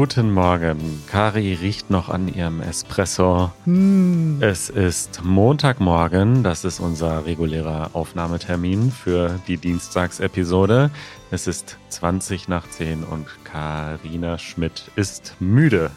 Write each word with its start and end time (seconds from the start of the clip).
Guten 0.00 0.30
Morgen. 0.30 0.78
Kari 1.08 1.54
riecht 1.54 1.90
noch 1.90 2.08
an 2.08 2.32
ihrem 2.32 2.60
Espresso. 2.60 3.50
Mm. 3.64 4.40
Es 4.40 4.70
ist 4.70 5.24
Montagmorgen. 5.24 6.44
Das 6.44 6.64
ist 6.64 6.78
unser 6.78 7.26
regulärer 7.26 7.90
Aufnahmetermin 7.94 8.92
für 8.92 9.40
die 9.48 9.56
Dienstagsepisode. 9.56 10.92
Es 11.32 11.48
ist 11.48 11.78
20 11.88 12.46
nach 12.46 12.70
10 12.70 13.02
und 13.02 13.26
Karina 13.42 14.38
Schmidt 14.38 14.84
ist 14.94 15.34
müde. 15.40 15.90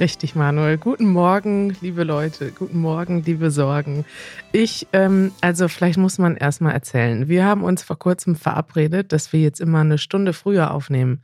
Richtig, 0.00 0.34
Manuel. 0.34 0.78
Guten 0.78 1.12
Morgen, 1.12 1.76
liebe 1.82 2.04
Leute. 2.04 2.52
Guten 2.52 2.80
Morgen, 2.80 3.22
liebe 3.22 3.50
Sorgen. 3.50 4.06
Ich, 4.52 4.86
ähm, 4.94 5.30
also 5.42 5.68
vielleicht 5.68 5.98
muss 5.98 6.16
man 6.16 6.38
erstmal 6.38 6.72
erzählen. 6.72 7.28
Wir 7.28 7.44
haben 7.44 7.64
uns 7.64 7.82
vor 7.82 7.98
kurzem 7.98 8.34
verabredet, 8.34 9.12
dass 9.12 9.34
wir 9.34 9.40
jetzt 9.40 9.60
immer 9.60 9.80
eine 9.80 9.98
Stunde 9.98 10.32
früher 10.32 10.70
aufnehmen. 10.70 11.20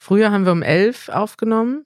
Früher 0.00 0.32
haben 0.32 0.46
wir 0.46 0.52
um 0.52 0.62
elf 0.62 1.08
aufgenommen. 1.10 1.84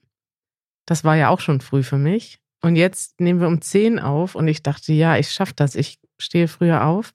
Das 0.87 1.03
war 1.05 1.17
ja 1.17 1.29
auch 1.31 1.41
schon 1.41 1.61
früh 1.61 1.83
für 1.83 1.99
mich. 1.99 2.39
Und 2.63 2.77
jetzt 2.77 3.21
nehmen 3.21 3.41
wir 3.41 3.49
um 3.49 3.61
zehn 3.61 3.99
auf 3.99 4.35
und 4.35 4.49
ich 4.49 4.63
dachte, 4.63 4.93
ja, 4.93 5.17
ich 5.19 5.31
schaffe 5.31 5.53
das. 5.57 5.75
Ich 5.75 5.99
stehe 6.19 6.49
früher 6.49 6.87
auf. 6.87 7.13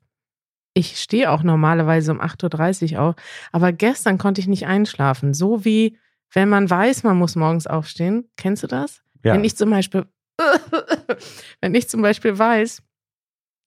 Ich 0.73 0.99
stehe 0.99 1.31
auch 1.31 1.41
normalerweise 1.41 2.11
um 2.11 2.21
8.30 2.21 2.93
Uhr 2.93 3.01
auf. 3.01 3.15
Aber 3.51 3.71
gestern 3.71 4.17
konnte 4.17 4.41
ich 4.41 4.47
nicht 4.47 4.67
einschlafen. 4.67 5.33
So 5.33 5.65
wie 5.65 5.97
wenn 6.33 6.49
man 6.49 6.69
weiß, 6.69 7.03
man 7.03 7.17
muss 7.17 7.35
morgens 7.35 7.65
aufstehen. 7.65 8.29
Kennst 8.35 8.63
du 8.63 8.67
das? 8.67 9.01
Ja, 9.23 9.33
Wenn 9.33 9.43
ich 9.43 9.55
zum 9.55 9.69
Beispiel, 9.69 10.05
wenn 11.61 11.73
ich 11.73 11.89
zum 11.89 12.01
Beispiel 12.01 12.37
weiß, 12.37 12.83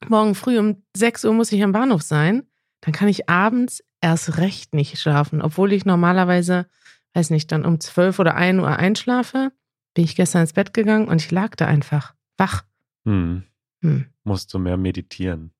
morgen 0.08 0.34
früh 0.34 0.58
um 0.58 0.82
6 0.96 1.24
Uhr 1.24 1.32
muss 1.32 1.50
ich 1.50 1.62
am 1.62 1.72
Bahnhof 1.72 2.02
sein, 2.02 2.44
dann 2.82 2.92
kann 2.92 3.08
ich 3.08 3.28
abends 3.28 3.82
erst 4.00 4.38
recht 4.38 4.74
nicht 4.74 4.98
schlafen, 4.98 5.42
obwohl 5.42 5.72
ich 5.72 5.84
normalerweise, 5.84 6.66
weiß 7.14 7.30
nicht, 7.30 7.50
dann 7.52 7.64
um 7.64 7.78
12 7.80 8.18
oder 8.18 8.34
1 8.34 8.60
Uhr 8.60 8.76
einschlafe, 8.76 9.52
bin 9.94 10.04
ich 10.04 10.16
gestern 10.16 10.42
ins 10.42 10.52
Bett 10.54 10.72
gegangen 10.74 11.08
und 11.08 11.20
ich 11.20 11.30
lag 11.30 11.54
da 11.56 11.66
einfach 11.66 12.14
wach. 12.38 12.64
hm, 13.04 13.42
Hm. 13.82 14.06
musst 14.24 14.52
du 14.54 14.58
mehr 14.58 14.76
meditieren. 14.76 15.52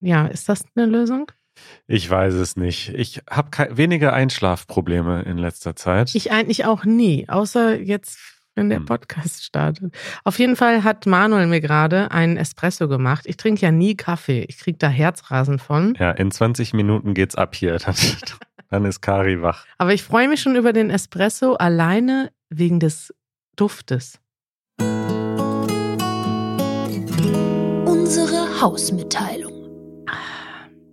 Ja, 0.00 0.26
ist 0.26 0.48
das 0.48 0.64
eine 0.74 0.86
Lösung? 0.86 1.30
Ich 1.86 2.08
weiß 2.08 2.34
es 2.34 2.56
nicht. 2.56 2.90
Ich 2.90 3.20
habe 3.30 3.76
wenige 3.76 4.12
Einschlafprobleme 4.12 5.22
in 5.22 5.38
letzter 5.38 5.74
Zeit. 5.74 6.14
Ich 6.14 6.30
eigentlich 6.30 6.64
auch 6.66 6.84
nie, 6.84 7.28
außer 7.28 7.80
jetzt, 7.80 8.18
wenn 8.54 8.68
der 8.68 8.78
Hm. 8.78 8.86
Podcast 8.86 9.44
startet. 9.44 9.92
Auf 10.24 10.38
jeden 10.38 10.54
Fall 10.56 10.84
hat 10.84 11.06
Manuel 11.06 11.46
mir 11.46 11.60
gerade 11.60 12.10
einen 12.12 12.36
Espresso 12.36 12.86
gemacht. 12.88 13.24
Ich 13.26 13.36
trinke 13.36 13.62
ja 13.62 13.70
nie 13.72 13.96
Kaffee. 13.96 14.44
Ich 14.48 14.58
kriege 14.58 14.78
da 14.78 14.88
Herzrasen 14.88 15.58
von. 15.58 15.94
ja, 15.98 16.10
in 16.12 16.30
20 16.30 16.74
Minuten 16.74 17.14
geht's 17.14 17.34
ab 17.36 17.54
hier. 17.56 17.78
Dann, 18.70 18.84
ist 18.84 19.00
Kari 19.00 19.40
wach. 19.40 19.64
Aber 19.78 19.94
ich 19.94 20.02
freue 20.02 20.28
mich 20.28 20.42
schon 20.42 20.56
über 20.56 20.72
den 20.72 20.90
Espresso 20.90 21.54
alleine 21.54 22.30
wegen 22.50 22.80
des 22.80 23.14
Duftes. 23.56 24.20
Unsere 27.86 28.60
Hausmitteilung. 28.60 29.58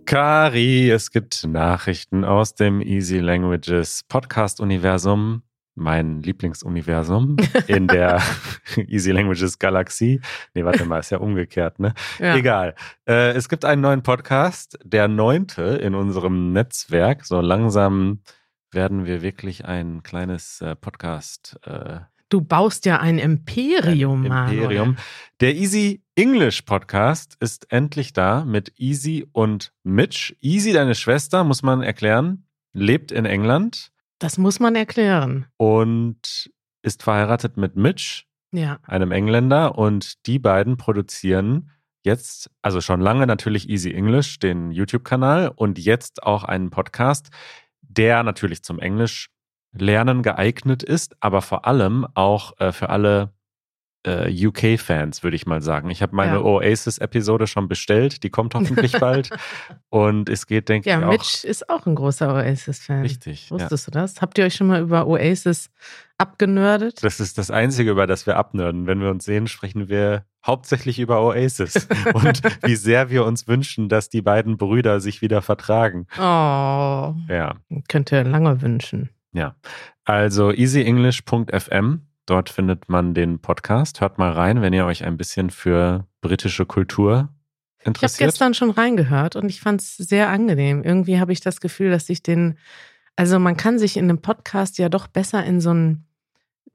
Kari, 0.06 0.90
es 0.90 1.10
gibt 1.10 1.44
Nachrichten 1.46 2.24
aus 2.24 2.54
dem 2.54 2.80
Easy 2.80 3.18
Languages 3.18 4.04
Podcast-Universum, 4.08 5.42
mein 5.76 6.22
Lieblingsuniversum 6.22 7.36
in 7.66 7.86
der 7.86 8.20
Easy 8.76 9.12
Languages 9.12 9.58
Galaxie. 9.58 10.20
Nee, 10.54 10.64
warte 10.64 10.84
mal, 10.84 10.98
ist 10.98 11.10
ja 11.10 11.18
umgekehrt, 11.18 11.78
ne? 11.78 11.94
Ja. 12.18 12.34
Egal. 12.34 12.74
Äh, 13.06 13.32
es 13.32 13.48
gibt 13.48 13.64
einen 13.64 13.82
neuen 13.82 14.02
Podcast, 14.02 14.78
der 14.82 15.06
neunte 15.06 15.62
in 15.62 15.94
unserem 15.94 16.52
Netzwerk. 16.52 17.24
So 17.24 17.40
langsam 17.40 18.20
werden 18.72 19.04
wir 19.04 19.22
wirklich 19.22 19.64
ein 19.64 20.02
kleines 20.02 20.60
äh, 20.60 20.74
Podcast 20.74 21.58
äh, 21.64 22.00
Du 22.28 22.40
baust 22.40 22.86
ja 22.86 22.98
ein 22.98 23.20
Imperium, 23.20 24.24
ein 24.24 24.28
Manuel. 24.28 24.58
Imperium. 24.58 24.96
Der 25.40 25.54
Easy 25.54 26.02
English 26.16 26.62
Podcast 26.62 27.36
ist 27.38 27.70
endlich 27.70 28.12
da 28.14 28.44
mit 28.44 28.72
Easy 28.78 29.28
und 29.30 29.72
Mitch. 29.84 30.34
Easy, 30.40 30.72
deine 30.72 30.96
Schwester, 30.96 31.44
muss 31.44 31.62
man 31.62 31.82
erklären, 31.82 32.48
lebt 32.72 33.12
in 33.12 33.26
England 33.26 33.92
Das 34.18 34.38
muss 34.38 34.60
man 34.60 34.74
erklären. 34.76 35.46
und 35.56 36.50
ist 36.82 37.02
verheiratet 37.02 37.56
mit 37.56 37.74
Mitch, 37.76 38.24
Ja. 38.52 38.78
einem 38.84 39.10
Engländer. 39.10 39.76
Und 39.76 40.24
die 40.26 40.38
beiden 40.38 40.76
produzieren 40.76 41.70
jetzt, 42.04 42.48
also 42.62 42.80
schon 42.80 43.00
lange 43.00 43.26
natürlich 43.26 43.68
Easy 43.68 43.92
English, 43.92 44.38
den 44.38 44.70
YouTube-Kanal 44.70 45.52
und 45.54 45.78
jetzt 45.80 46.22
auch 46.22 46.44
einen 46.44 46.70
Podcast, 46.70 47.30
der 47.82 48.22
natürlich 48.22 48.62
zum 48.62 48.78
Englisch 48.78 49.28
Lernen 49.72 50.22
geeignet 50.22 50.82
ist, 50.84 51.16
aber 51.20 51.42
vor 51.42 51.66
allem 51.66 52.06
auch 52.14 52.58
äh, 52.60 52.72
für 52.72 52.88
alle 52.88 53.32
äh, 54.06 54.46
UK-Fans, 54.46 55.22
würde 55.22 55.36
ich 55.36 55.46
mal 55.46 55.60
sagen. 55.60 55.90
Ich 55.90 56.00
habe 56.02 56.14
meine 56.16 56.36
Ja. 56.36 56.42
Oasis-Episode 56.42 57.46
schon 57.46 57.68
bestellt, 57.68 58.22
die 58.22 58.30
kommt 58.30 58.54
hoffentlich 58.54 58.92
bald. 59.00 59.30
Und 59.90 60.28
es 60.28 60.46
geht, 60.46 60.68
denke 60.68 60.88
Ja, 60.88 60.98
ich, 60.98 61.04
auch 61.04 61.10
Mitch 61.10 61.46
ist 61.46 61.68
auch 61.68 61.86
ein 61.86 61.94
großer 61.94 62.32
Oasis-Fan. 62.34 63.02
richtig. 63.02 63.50
Ja. 63.50 63.58
Wusstest 63.58 63.86
du 63.88 63.90
das? 63.90 64.20
Habt 64.20 64.38
ihr 64.38 64.44
euch 64.44 64.54
schon 64.54 64.68
mal 64.68 64.80
über 64.80 65.06
Oasis 65.06 65.70
abgenördet? 66.18 67.02
Das 67.04 67.20
ist 67.20 67.36
das 67.38 67.50
Einzige, 67.50 67.90
über 67.90 68.06
das 68.06 68.26
wir 68.26 68.36
abnörden. 68.36 68.86
Wenn 68.86 69.00
wir 69.00 69.10
uns 69.10 69.24
sehen, 69.24 69.46
sprechen 69.48 69.88
wir 69.88 70.24
hauptsächlich 70.46 70.98
über 71.00 71.20
Oasis 71.22 71.88
und 72.14 72.40
wie 72.64 72.76
sehr 72.76 73.10
wir 73.10 73.24
uns 73.24 73.48
wünschen, 73.48 73.88
dass 73.88 74.08
die 74.08 74.22
beiden 74.22 74.56
Brüder 74.56 75.00
sich 75.00 75.20
wieder 75.20 75.42
vertragen. 75.42 76.06
Oh, 76.16 77.14
Ja, 77.28 77.56
könnt 77.88 78.12
ihr 78.12 78.24
lange 78.24 78.62
wünschen. 78.62 79.10
ja. 79.32 79.54
Also 80.08 80.52
easyenglish.fm, 80.52 82.00
dort 82.26 82.50
findet 82.50 82.88
man 82.88 83.14
den 83.14 83.38
Podcast. 83.40 84.00
Hört 84.00 84.18
mal 84.18 84.32
rein, 84.32 84.60
wenn 84.62 84.72
ihr 84.72 84.84
euch 84.86 85.04
ein 85.04 85.16
bisschen 85.16 85.50
für 85.50 86.06
britische 86.20 86.66
Kultur 86.66 87.28
Ich 87.78 87.86
habe 87.86 87.88
interessiert. 87.90 88.30
gestern 88.30 88.54
schon 88.54 88.70
reingehört 88.70 89.36
und 89.36 89.48
ich 89.48 89.60
fand 89.60 89.80
es 89.80 89.96
sehr 89.96 90.28
angenehm. 90.28 90.82
Irgendwie 90.82 91.18
habe 91.20 91.32
ich 91.32 91.40
das 91.40 91.60
Gefühl, 91.60 91.90
dass 91.90 92.08
ich 92.08 92.22
den, 92.22 92.58
also 93.16 93.38
man 93.38 93.56
kann 93.56 93.78
sich 93.78 93.96
in 93.96 94.04
einem 94.04 94.20
Podcast 94.20 94.78
ja 94.78 94.88
doch 94.88 95.06
besser 95.06 95.44
in 95.44 95.60
so 95.60 95.70
einen, 95.70 96.06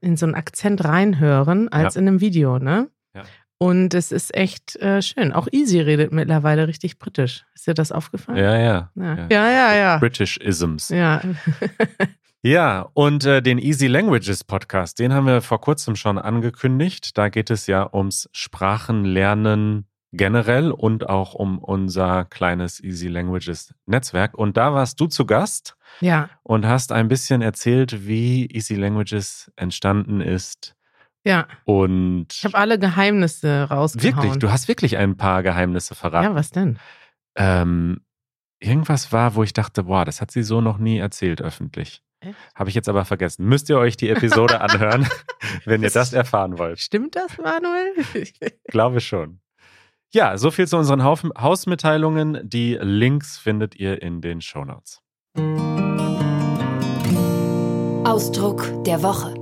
in 0.00 0.16
so 0.16 0.26
einen 0.26 0.34
Akzent 0.34 0.84
reinhören 0.84 1.68
als 1.68 1.94
Ja. 1.94 2.00
in 2.00 2.08
einem 2.08 2.20
Video, 2.20 2.58
ne? 2.58 2.88
Ja. 3.14 3.22
Und 3.58 3.94
es 3.94 4.10
ist 4.10 4.34
echt 4.34 4.74
äh, 4.76 5.00
schön. 5.02 5.32
Auch 5.32 5.46
Easy 5.52 5.80
redet 5.80 6.10
mittlerweile 6.12 6.66
richtig 6.66 6.98
britisch. 6.98 7.44
Ist 7.54 7.68
dir 7.68 7.74
das 7.74 7.92
aufgefallen? 7.92 8.36
ja, 8.38 8.58
ja. 8.58 8.90
Ja, 8.96 9.26
ja, 9.30 9.48
ja. 9.50 9.74
ja. 9.76 9.96
British 9.98 10.36
Isms. 10.38 10.88
ja. 10.88 11.20
Ja, 12.44 12.88
und 12.94 13.24
äh, 13.24 13.40
den 13.40 13.58
Easy 13.58 13.86
Languages 13.86 14.42
Podcast, 14.42 14.98
den 14.98 15.12
haben 15.12 15.26
wir 15.26 15.42
vor 15.42 15.60
kurzem 15.60 15.94
schon 15.94 16.18
angekündigt. 16.18 17.16
Da 17.16 17.28
geht 17.28 17.50
es 17.50 17.68
ja 17.68 17.88
ums 17.94 18.28
Sprachenlernen 18.32 19.86
generell 20.10 20.72
und 20.72 21.08
auch 21.08 21.34
um 21.34 21.60
unser 21.60 22.24
kleines 22.24 22.82
Easy 22.82 23.06
Languages 23.06 23.72
Netzwerk. 23.86 24.36
Und 24.36 24.56
da 24.56 24.74
warst 24.74 25.00
du 25.00 25.06
zu 25.06 25.24
Gast 25.24 25.76
ja. 26.00 26.30
und 26.42 26.66
hast 26.66 26.90
ein 26.90 27.06
bisschen 27.06 27.42
erzählt, 27.42 28.08
wie 28.08 28.46
Easy 28.46 28.74
Languages 28.74 29.52
entstanden 29.54 30.20
ist. 30.20 30.74
ja. 31.24 31.46
Und 31.64 32.26
Ich 32.32 32.44
habe 32.44 32.58
alle 32.58 32.76
Geheimnisse 32.76 33.68
rausgehauen. 33.70 34.16
wirklich, 34.16 34.38
du 34.40 34.50
hast 34.50 34.66
wirklich 34.66 34.96
ein 34.96 35.16
paar 35.16 35.44
Geheimnisse 35.44 35.94
verraten. 35.94 36.30
Ja, 36.30 36.34
was 36.34 36.50
denn? 36.50 36.80
Ähm, 37.36 38.00
irgendwas 38.58 39.12
war, 39.12 39.36
wo 39.36 39.44
ich 39.44 39.52
dachte, 39.52 39.84
boah, 39.84 40.04
das 40.04 40.20
hat 40.20 40.32
sie 40.32 40.42
so 40.42 40.60
noch 40.60 40.78
nie 40.78 40.98
erzählt 40.98 41.40
öffentlich. 41.40 42.02
Habe 42.54 42.70
ich 42.70 42.74
jetzt 42.74 42.88
aber 42.88 43.04
vergessen. 43.04 43.46
Müsst 43.46 43.68
ihr 43.68 43.78
euch 43.78 43.96
die 43.96 44.08
Episode 44.08 44.60
anhören, 44.62 45.06
wenn 45.64 45.82
ihr 45.82 45.90
das 45.90 46.12
erfahren 46.12 46.58
wollt. 46.58 46.80
Stimmt 46.80 47.16
das, 47.16 47.38
Manuel? 47.38 47.92
Glaube 48.68 49.00
schon. 49.00 49.40
Ja, 50.10 50.36
so 50.36 50.50
viel 50.50 50.68
zu 50.68 50.76
unseren 50.76 51.02
Hausmitteilungen. 51.04 52.40
Die 52.42 52.78
Links 52.80 53.38
findet 53.38 53.74
ihr 53.76 54.02
in 54.02 54.20
den 54.20 54.40
Shownotes. 54.42 55.00
Ausdruck 58.04 58.84
der 58.84 59.02
Woche. 59.02 59.34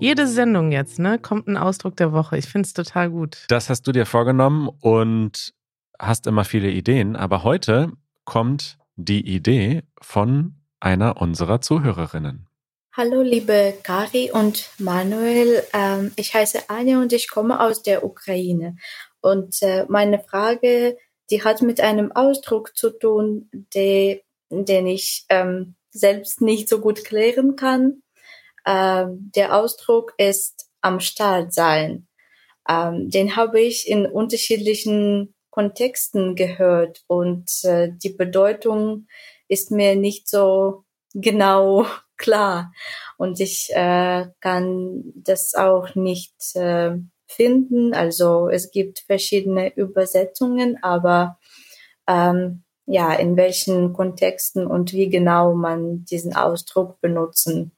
Jede 0.00 0.28
Sendung 0.28 0.70
jetzt, 0.70 0.98
ne, 0.98 1.18
kommt 1.18 1.48
ein 1.48 1.56
Ausdruck 1.56 1.96
der 1.96 2.12
Woche. 2.12 2.36
Ich 2.36 2.46
finde 2.46 2.66
es 2.66 2.72
total 2.72 3.10
gut. 3.10 3.46
Das 3.48 3.70
hast 3.70 3.82
du 3.86 3.92
dir 3.92 4.04
vorgenommen 4.04 4.68
und 4.80 5.54
hast 5.98 6.26
immer 6.26 6.44
viele 6.44 6.70
Ideen. 6.70 7.16
Aber 7.16 7.42
heute 7.42 7.90
kommt 8.24 8.78
die 8.96 9.26
Idee 9.26 9.82
von 10.02 10.57
einer 10.80 11.20
unserer 11.20 11.60
Zuhörerinnen. 11.60 12.48
Hallo 12.92 13.22
liebe 13.22 13.74
Kari 13.82 14.30
und 14.32 14.70
Manuel, 14.78 15.62
ähm, 15.72 16.12
ich 16.16 16.34
heiße 16.34 16.68
Anja 16.68 17.00
und 17.00 17.12
ich 17.12 17.30
komme 17.30 17.60
aus 17.60 17.82
der 17.82 18.04
Ukraine. 18.04 18.76
Und 19.20 19.62
äh, 19.62 19.84
meine 19.88 20.18
Frage, 20.18 20.96
die 21.30 21.44
hat 21.44 21.62
mit 21.62 21.80
einem 21.80 22.10
Ausdruck 22.12 22.76
zu 22.76 22.90
tun, 22.90 23.50
den 23.52 24.86
ich 24.86 25.26
ähm, 25.28 25.76
selbst 25.90 26.40
nicht 26.40 26.68
so 26.68 26.80
gut 26.80 27.04
klären 27.04 27.56
kann. 27.56 28.02
Ähm, 28.66 29.30
der 29.34 29.54
Ausdruck 29.54 30.14
ist 30.16 30.68
am 30.80 31.00
Start 31.00 31.52
sein. 31.52 32.06
Den 32.70 33.34
habe 33.34 33.60
ich 33.62 33.88
in 33.88 34.04
unterschiedlichen 34.04 35.34
Kontexten 35.48 36.36
gehört 36.36 37.02
und 37.06 37.50
äh, 37.64 37.88
die 37.90 38.10
Bedeutung 38.10 39.06
ist 39.48 39.70
mir 39.70 39.96
nicht 39.96 40.28
so 40.28 40.84
genau 41.14 41.86
klar. 42.16 42.72
und 43.16 43.40
ich 43.40 43.70
äh, 43.72 44.26
kann 44.40 45.02
das 45.14 45.54
auch 45.54 45.94
nicht 45.94 46.34
äh, 46.54 46.96
finden. 47.26 47.94
Also 47.94 48.48
es 48.48 48.70
gibt 48.70 49.00
verschiedene 49.00 49.74
Übersetzungen, 49.76 50.82
aber 50.82 51.38
ähm, 52.08 52.64
ja, 52.86 53.12
in 53.12 53.36
welchen 53.36 53.92
Kontexten 53.92 54.66
und 54.66 54.92
wie 54.92 55.10
genau 55.10 55.54
man 55.54 56.04
diesen 56.04 56.34
Ausdruck 56.34 57.00
benutzen 57.00 57.72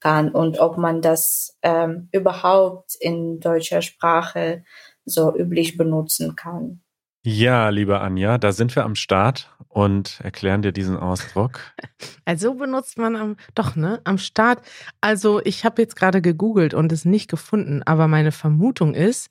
kann 0.00 0.30
und 0.30 0.58
ob 0.58 0.76
man 0.76 1.00
das 1.00 1.56
ähm, 1.62 2.08
überhaupt 2.12 2.96
in 2.98 3.38
deutscher 3.40 3.80
Sprache 3.80 4.64
so 5.04 5.34
üblich 5.34 5.76
benutzen 5.76 6.34
kann. 6.34 6.82
Ja, 7.28 7.70
liebe 7.70 8.00
Anja, 8.00 8.38
da 8.38 8.52
sind 8.52 8.76
wir 8.76 8.84
am 8.84 8.94
Start 8.94 9.50
und 9.68 10.20
erklären 10.22 10.62
dir 10.62 10.70
diesen 10.70 10.96
Ausdruck. 10.96 11.60
Also 12.24 12.54
benutzt 12.54 12.98
man 12.98 13.14
am, 13.16 13.36
doch, 13.54 13.74
ne, 13.76 14.00
am 14.04 14.18
Start. 14.18 14.60
Also 15.00 15.40
ich 15.44 15.64
habe 15.64 15.82
jetzt 15.82 15.94
gerade 15.96 16.20
gegoogelt 16.20 16.74
und 16.74 16.90
es 16.92 17.04
nicht 17.04 17.28
gefunden, 17.28 17.82
aber 17.84 18.06
meine 18.08 18.32
Vermutung 18.32 18.94
ist, 18.94 19.30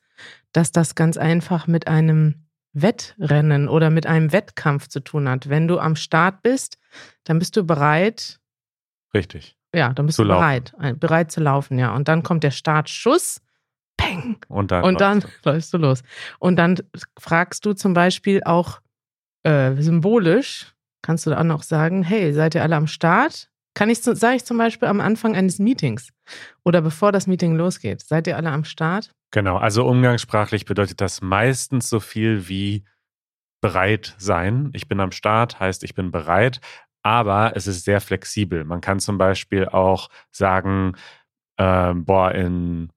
dass 0.51 0.71
das 0.71 0.95
ganz 0.95 1.17
einfach 1.17 1.67
mit 1.67 1.87
einem 1.87 2.45
Wettrennen 2.73 3.67
oder 3.69 3.89
mit 3.89 4.07
einem 4.07 4.31
Wettkampf 4.31 4.87
zu 4.87 5.01
tun 5.01 5.27
hat. 5.27 5.49
Wenn 5.49 5.67
du 5.67 5.77
am 5.79 5.95
Start 5.95 6.41
bist, 6.41 6.77
dann 7.25 7.39
bist 7.39 7.55
du 7.57 7.65
bereit. 7.65 8.39
Richtig. 9.13 9.57
Ja, 9.73 9.93
dann 9.93 10.05
bist 10.05 10.15
Zu 10.17 10.23
du 10.23 10.29
laufen. 10.29 10.71
bereit, 10.79 10.99
bereit 10.99 11.31
zu 11.31 11.41
laufen, 11.41 11.77
ja. 11.77 11.93
Und 11.95 12.07
dann 12.07 12.23
kommt 12.23 12.43
der 12.43 12.51
Startschuss. 12.51 13.41
Peng. 13.97 14.37
Und 14.47 14.71
dann, 14.71 14.83
Und 14.83 15.01
dann 15.01 15.19
läufst 15.21 15.45
du. 15.45 15.49
läufst 15.49 15.73
du 15.73 15.77
los. 15.77 16.03
Und 16.39 16.55
dann 16.57 16.77
fragst 17.19 17.65
du 17.65 17.73
zum 17.73 17.93
Beispiel 17.93 18.41
auch 18.43 18.79
äh, 19.43 19.73
symbolisch, 19.81 20.73
kannst 21.01 21.25
du 21.25 21.29
dann 21.29 21.51
auch 21.51 21.63
sagen, 21.63 22.03
hey, 22.03 22.33
seid 22.33 22.55
ihr 22.55 22.63
alle 22.63 22.75
am 22.75 22.87
Start? 22.87 23.49
Kann 23.75 23.89
ich, 23.89 24.01
sage 24.01 24.37
ich 24.37 24.45
zum 24.45 24.57
Beispiel 24.57 24.87
am 24.87 25.01
Anfang 25.01 25.35
eines 25.35 25.59
Meetings 25.59 26.09
oder 26.63 26.81
bevor 26.81 27.11
das 27.11 27.27
Meeting 27.27 27.55
losgeht, 27.55 28.01
seid 28.01 28.25
ihr 28.25 28.37
alle 28.37 28.49
am 28.49 28.63
Start? 28.63 29.11
Genau, 29.31 29.57
also 29.57 29.85
umgangssprachlich 29.85 30.65
bedeutet 30.65 31.01
das 31.01 31.21
meistens 31.21 31.89
so 31.89 31.99
viel 31.99 32.47
wie 32.47 32.85
bereit 33.61 34.15
sein. 34.17 34.69
Ich 34.73 34.87
bin 34.87 34.99
am 34.99 35.11
Start, 35.11 35.59
heißt 35.59 35.83
ich 35.83 35.93
bin 35.93 36.11
bereit, 36.11 36.61
aber 37.03 37.51
es 37.55 37.67
ist 37.67 37.83
sehr 37.83 37.99
flexibel. 37.99 38.63
Man 38.63 38.81
kann 38.81 38.99
zum 38.99 39.17
Beispiel 39.17 39.67
auch 39.67 40.09
sagen, 40.31 40.93
ähm, 41.57 42.05
boah, 42.05 42.31
in 42.31 42.91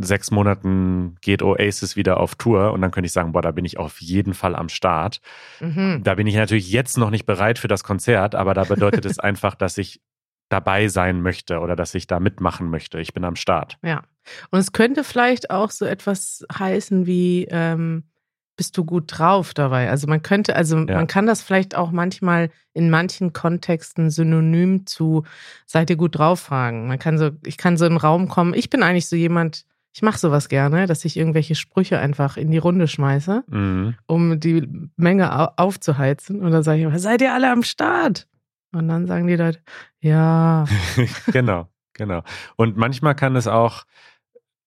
sechs 0.00 0.30
Monaten 0.30 1.16
geht 1.20 1.42
Oasis 1.42 1.96
wieder 1.96 2.18
auf 2.20 2.34
Tour 2.34 2.72
und 2.72 2.80
dann 2.80 2.90
könnte 2.90 3.06
ich 3.06 3.12
sagen, 3.12 3.32
boah, 3.32 3.42
da 3.42 3.50
bin 3.50 3.64
ich 3.64 3.78
auf 3.78 4.00
jeden 4.00 4.34
Fall 4.34 4.54
am 4.54 4.68
Start. 4.68 5.20
Mhm. 5.60 6.00
Da 6.02 6.14
bin 6.14 6.26
ich 6.26 6.34
natürlich 6.34 6.70
jetzt 6.70 6.98
noch 6.98 7.10
nicht 7.10 7.26
bereit 7.26 7.58
für 7.58 7.68
das 7.68 7.84
Konzert, 7.84 8.34
aber 8.34 8.54
da 8.54 8.64
bedeutet 8.64 9.04
es 9.04 9.18
einfach, 9.20 9.54
dass 9.54 9.78
ich 9.78 10.00
dabei 10.48 10.88
sein 10.88 11.22
möchte 11.22 11.60
oder 11.60 11.76
dass 11.76 11.94
ich 11.94 12.06
da 12.06 12.18
mitmachen 12.20 12.70
möchte. 12.70 12.98
Ich 13.00 13.14
bin 13.14 13.24
am 13.24 13.36
Start. 13.36 13.78
Ja. 13.82 14.02
Und 14.50 14.58
es 14.58 14.72
könnte 14.72 15.04
vielleicht 15.04 15.50
auch 15.50 15.70
so 15.70 15.84
etwas 15.84 16.44
heißen 16.52 17.06
wie, 17.06 17.46
ähm, 17.50 18.04
bist 18.56 18.76
du 18.76 18.84
gut 18.84 19.04
drauf 19.06 19.54
dabei? 19.54 19.88
Also 19.88 20.06
man 20.06 20.22
könnte, 20.22 20.54
also 20.54 20.76
Ja. 20.76 20.96
man 20.96 21.06
kann 21.06 21.26
das 21.26 21.40
vielleicht 21.40 21.76
auch 21.76 21.92
manchmal 21.92 22.50
in 22.74 22.90
manchen 22.90 23.32
Kontexten 23.32 24.10
synonym 24.10 24.86
zu 24.86 25.24
seid 25.64 25.88
ihr 25.88 25.96
gut 25.96 26.18
drauf 26.18 26.40
fragen. 26.40 26.86
Man 26.88 26.98
kann 26.98 27.16
so, 27.16 27.30
ich 27.46 27.56
kann 27.56 27.78
so 27.78 27.86
in 27.86 27.92
den 27.92 27.98
Raum 27.98 28.28
kommen. 28.28 28.52
Ich 28.52 28.68
bin 28.68 28.82
eigentlich 28.82 29.08
so 29.08 29.16
jemand, 29.16 29.64
ich 29.92 30.02
mache 30.02 30.18
sowas 30.18 30.48
gerne, 30.48 30.86
dass 30.86 31.04
ich 31.04 31.16
irgendwelche 31.16 31.54
Sprüche 31.54 31.98
einfach 31.98 32.36
in 32.36 32.50
die 32.50 32.58
Runde 32.58 32.86
schmeiße, 32.88 33.44
Mhm. 33.48 33.94
um 34.06 34.38
die 34.40 34.68
Menge 34.96 35.36
au- 35.36 35.52
aufzuheizen. 35.56 36.40
Und 36.40 36.52
dann 36.52 36.62
sage 36.62 36.78
ich 36.78 36.84
immer, 36.84 36.98
seid 36.98 37.20
ihr 37.22 37.34
alle 37.34 37.50
am 37.50 37.62
Start? 37.62 38.28
Und 38.72 38.86
dann 38.88 39.06
sagen 39.08 39.26
die 39.26 39.34
Leute, 39.36 39.60
ja. 40.00 40.64
genau, 41.32 41.68
genau. 41.94 42.22
Und 42.56 42.76
manchmal 42.76 43.16
kann 43.16 43.34
es 43.34 43.48
auch, 43.48 43.82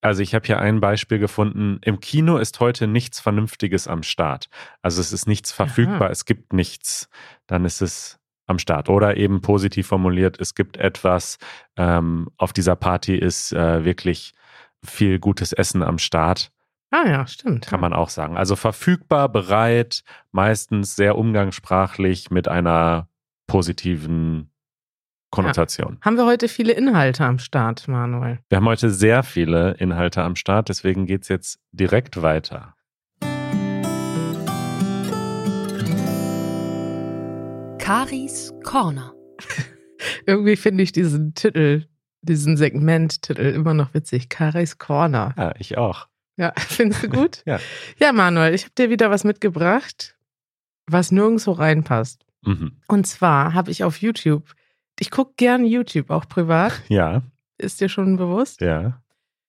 also 0.01 0.21
ich 0.21 0.35
habe 0.35 0.45
hier 0.45 0.59
ein 0.59 0.81
Beispiel 0.81 1.19
gefunden, 1.19 1.79
im 1.83 2.01
Kino 2.01 2.37
ist 2.37 2.59
heute 2.59 2.87
nichts 2.87 3.21
Vernünftiges 3.21 3.87
am 3.87 4.03
Start. 4.03 4.49
Also 4.81 4.99
es 4.99 5.13
ist 5.13 5.25
nichts 5.27 5.53
verfügbar, 5.53 6.01
Aha. 6.07 6.09
es 6.09 6.25
gibt 6.25 6.51
nichts, 6.51 7.07
dann 7.47 7.63
ist 7.63 7.81
es 7.81 8.19
am 8.45 8.59
Start. 8.59 8.89
Oder 8.89 9.15
eben 9.15 9.39
positiv 9.41 9.87
formuliert, 9.87 10.37
es 10.41 10.53
gibt 10.53 10.75
etwas, 10.75 11.37
ähm, 11.77 12.27
auf 12.37 12.51
dieser 12.51 12.75
Party 12.75 13.15
ist 13.15 13.53
äh, 13.53 13.85
wirklich 13.85 14.33
viel 14.83 15.19
gutes 15.19 15.53
Essen 15.53 15.83
am 15.83 15.97
Start, 15.97 16.51
Ah 16.95 17.07
ja, 17.07 17.25
stimmt. 17.25 17.65
kann 17.65 17.80
man 17.80 17.91
auch 17.91 18.09
sagen. 18.09 18.38
Also 18.38 18.56
verfügbar, 18.56 19.27
bereit, 19.27 20.03
meistens 20.31 20.95
sehr 20.95 21.18
umgangssprachlich 21.18 22.30
mit 22.30 22.47
einer 22.47 23.07
positiven 23.47 24.51
Konnotation. 25.31 25.97
Haben 26.01 26.18
wir 26.18 26.27
heute 26.27 26.47
viele 26.47 26.74
Inhalte 26.74 27.25
am 27.25 27.39
Start, 27.39 27.88
Manuel? 27.88 28.38
Wir 28.47 28.57
haben 28.57 28.68
heute 28.68 28.91
sehr 28.91 29.24
viele 29.24 29.71
Inhalte 29.80 30.21
am 30.21 30.35
Start, 30.35 30.69
deswegen 30.69 31.07
geht 31.07 31.24
es 31.24 31.30
jetzt 31.30 31.59
direkt 31.71 32.21
weiter. 32.21 32.75
Karis 37.80 38.53
Corner. 38.63 39.15
Irgendwie 40.27 40.56
finde 40.56 40.83
ich 40.83 40.91
diesen 40.91 41.33
Titel, 41.33 41.85
diesen 42.23 42.57
Segmenttitel 42.57 43.41
immer 43.41 43.73
noch 43.73 43.93
witzig. 43.93 44.29
Karis 44.29 44.77
Corner. 44.77 45.33
Ja, 45.37 45.53
ich 45.59 45.77
auch. 45.77 46.07
Ja, 46.37 46.53
findest 46.57 47.03
du 47.03 47.09
gut? 47.09 47.43
Ja. 47.45 47.59
Ja, 47.99 48.11
Manuel, 48.11 48.53
ich 48.53 48.63
habe 48.63 48.73
dir 48.75 48.89
wieder 48.89 49.11
was 49.11 49.23
mitgebracht, 49.23 50.17
was 50.87 51.11
nirgendwo 51.11 51.51
reinpasst. 51.51 52.25
Mhm. 52.41 52.77
Und 52.87 53.05
zwar 53.07 53.53
habe 53.53 53.71
ich 53.71 53.83
auf 53.83 53.97
YouTube, 53.97 54.53
ich 54.99 55.11
gucke 55.11 55.33
gern 55.37 55.65
YouTube, 55.65 56.09
auch 56.09 56.27
privat, 56.27 56.81
Ja, 56.89 57.21
ist 57.57 57.79
dir 57.81 57.89
schon 57.89 58.17
bewusst? 58.17 58.61
ja. 58.61 58.99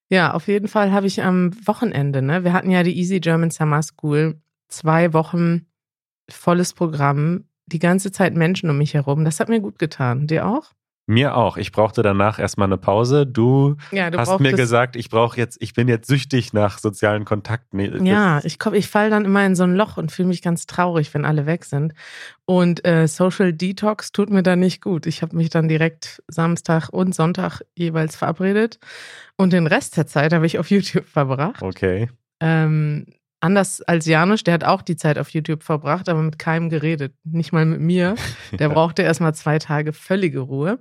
Ja, 0.07 0.35
auf 0.35 0.47
jeden 0.47 0.67
Fall 0.67 0.91
habe 0.91 1.07
ich 1.07 1.23
am 1.23 1.51
Wochenende, 1.67 2.21
ne, 2.21 2.43
wir 2.43 2.53
hatten 2.53 2.69
ja 2.69 2.83
die 2.83 2.95
Easy 2.95 3.19
German 3.19 3.49
Summer 3.49 3.81
School, 3.81 4.39
zwei 4.67 5.13
Wochen 5.13 5.65
volles 6.29 6.73
Programm, 6.73 7.45
die 7.65 7.79
ganze 7.79 8.11
Zeit 8.11 8.35
Menschen 8.35 8.69
um 8.69 8.77
mich 8.77 8.93
herum. 8.93 9.25
Das 9.25 9.39
hat 9.39 9.49
mir 9.49 9.61
gut 9.61 9.79
getan. 9.79 10.27
Dir 10.27 10.45
auch? 10.47 10.73
Mir 11.07 11.35
auch. 11.37 11.57
Ich 11.57 11.71
brauchte 11.71 12.01
danach 12.01 12.39
erstmal 12.39 12.67
eine 12.67 12.77
Pause. 12.77 13.27
Du, 13.27 13.75
Ja, 13.91 14.09
du 14.09 14.17
hast 14.17 14.39
mir 14.39 14.53
gesagt, 14.53 14.95
ich 14.95 15.09
brauche 15.09 15.37
jetzt, 15.37 15.57
ich 15.61 15.73
bin 15.73 15.87
jetzt 15.87 16.07
süchtig 16.07 16.51
nach 16.51 16.79
sozialen 16.79 17.25
Kontakten. 17.25 18.05
Ja, 18.05 18.41
ich 18.43 18.57
komm, 18.57 18.73
ich 18.73 18.87
fall 18.87 19.11
dann 19.11 19.23
immer 19.23 19.45
in 19.45 19.55
so 19.55 19.63
ein 19.63 19.75
Loch 19.75 19.97
und 19.97 20.11
fühle 20.11 20.29
mich 20.29 20.41
ganz 20.41 20.65
traurig, 20.65 21.13
wenn 21.13 21.23
alle 21.23 21.45
weg 21.45 21.65
sind. 21.65 21.93
Und 22.45 22.85
äh, 22.87 23.07
Social 23.07 23.53
Detox 23.53 24.11
tut 24.11 24.31
mir 24.31 24.41
dann 24.41 24.59
nicht 24.59 24.81
gut. 24.81 25.05
Ich 25.05 25.21
habe 25.21 25.35
mich 25.35 25.49
dann 25.49 25.67
direkt 25.67 26.23
Samstag 26.27 26.89
und 26.89 27.13
Sonntag 27.13 27.61
jeweils 27.75 28.15
verabredet 28.15 28.79
und 29.37 29.53
den 29.53 29.67
Rest 29.67 29.97
der 29.97 30.07
Zeit 30.07 30.33
habe 30.33 30.45
ich 30.47 30.57
auf 30.57 30.69
YouTube 30.71 31.05
verbracht. 31.05 31.61
Okay. 31.61 32.09
Ähm, 32.39 33.05
anders 33.39 33.81
als 33.81 34.05
Janusz, 34.05 34.43
der 34.43 34.55
hat 34.55 34.63
auch 34.63 34.81
die 34.81 34.95
Zeit 34.95 35.17
auf 35.17 35.29
YouTube 35.29 35.63
verbracht, 35.63 36.09
aber 36.09 36.21
mit 36.21 36.39
keinem 36.39 36.69
geredet. 36.69 37.13
Nicht 37.23 37.53
mal 37.53 37.65
mit 37.65 37.79
mir. 37.79 38.15
Der 38.59 38.69
brauchte 38.69 39.03
erstmal 39.03 39.35
zwei 39.35 39.59
Tage 39.59 39.93
völlige 39.93 40.39
Ruhe. 40.39 40.79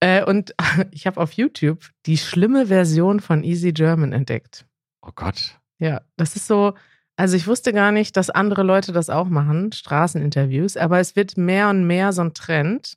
Äh, 0.00 0.24
und 0.24 0.54
ich 0.90 1.06
habe 1.06 1.20
auf 1.20 1.32
YouTube 1.32 1.84
die 2.06 2.18
schlimme 2.18 2.66
Version 2.66 3.20
von 3.20 3.44
Easy 3.44 3.72
German 3.72 4.12
entdeckt. 4.12 4.66
Oh 5.02 5.10
Gott. 5.14 5.58
Ja, 5.78 6.00
das 6.16 6.36
ist 6.36 6.46
so, 6.46 6.74
also 7.16 7.36
ich 7.36 7.46
wusste 7.46 7.72
gar 7.72 7.92
nicht, 7.92 8.16
dass 8.16 8.30
andere 8.30 8.62
Leute 8.62 8.92
das 8.92 9.10
auch 9.10 9.28
machen, 9.28 9.72
Straßeninterviews, 9.72 10.76
aber 10.76 10.98
es 11.00 11.14
wird 11.16 11.36
mehr 11.36 11.68
und 11.68 11.86
mehr 11.86 12.12
so 12.12 12.22
ein 12.22 12.34
Trend. 12.34 12.94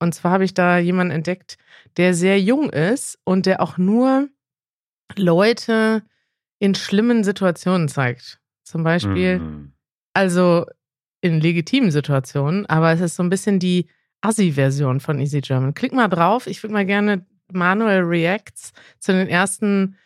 Und 0.00 0.14
zwar 0.14 0.32
habe 0.32 0.44
ich 0.44 0.52
da 0.54 0.78
jemanden 0.78 1.12
entdeckt, 1.12 1.58
der 1.96 2.14
sehr 2.14 2.40
jung 2.40 2.70
ist 2.70 3.18
und 3.24 3.46
der 3.46 3.60
auch 3.60 3.78
nur 3.78 4.28
Leute 5.16 6.02
in 6.58 6.74
schlimmen 6.74 7.24
Situationen 7.24 7.88
zeigt. 7.88 8.40
Zum 8.64 8.82
Beispiel, 8.84 9.38
Mhm. 9.38 9.72
also 10.14 10.66
in 11.20 11.40
legitimen 11.40 11.90
Situationen, 11.90 12.66
aber 12.66 12.92
es 12.92 13.00
ist 13.00 13.16
so 13.16 13.22
ein 13.22 13.30
bisschen 13.30 13.58
die 13.58 13.88
Assi-Version 14.22 15.00
von 15.00 15.18
Easy 15.18 15.40
German. 15.40 15.74
Klick 15.74 15.92
mal 15.92 16.08
drauf, 16.08 16.46
ich 16.46 16.62
würde 16.62 16.72
mal 16.72 16.86
gerne 16.86 17.26
Manuel 17.52 18.00
Reacts 18.00 18.72
zu 18.98 19.12
den 19.12 19.28
ersten, 19.28 19.96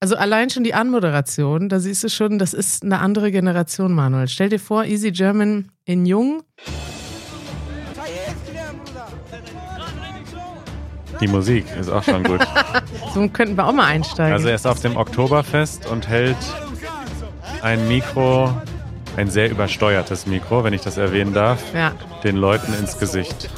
also 0.00 0.16
allein 0.16 0.48
schon 0.48 0.64
die 0.64 0.74
Anmoderation, 0.74 1.68
da 1.68 1.78
siehst 1.80 2.02
du 2.04 2.08
schon, 2.08 2.38
das 2.38 2.54
ist 2.54 2.82
eine 2.82 3.00
andere 3.00 3.30
Generation, 3.30 3.92
Manuel. 3.92 4.28
Stell 4.28 4.48
dir 4.48 4.58
vor, 4.60 4.84
Easy 4.84 5.12
German 5.12 5.70
in 5.84 6.06
Jung, 6.06 6.42
Die 11.20 11.28
Musik 11.28 11.64
ist 11.78 11.88
auch 11.88 12.02
schon 12.02 12.24
gut. 12.24 12.40
so 13.14 13.28
könnten 13.28 13.56
wir 13.56 13.66
auch 13.66 13.72
mal 13.72 13.86
einsteigen. 13.86 14.32
Also 14.32 14.48
er 14.48 14.56
ist 14.56 14.66
auf 14.66 14.80
dem 14.80 14.96
Oktoberfest 14.96 15.86
und 15.86 16.08
hält 16.08 16.36
ein 17.62 17.86
Mikro, 17.88 18.52
ein 19.16 19.30
sehr 19.30 19.50
übersteuertes 19.50 20.26
Mikro, 20.26 20.64
wenn 20.64 20.72
ich 20.72 20.82
das 20.82 20.96
erwähnen 20.96 21.32
darf, 21.32 21.62
ja, 21.72 21.92
den 22.24 22.36
Leuten 22.36 22.74
ins 22.74 22.98
Gesicht. 22.98 23.48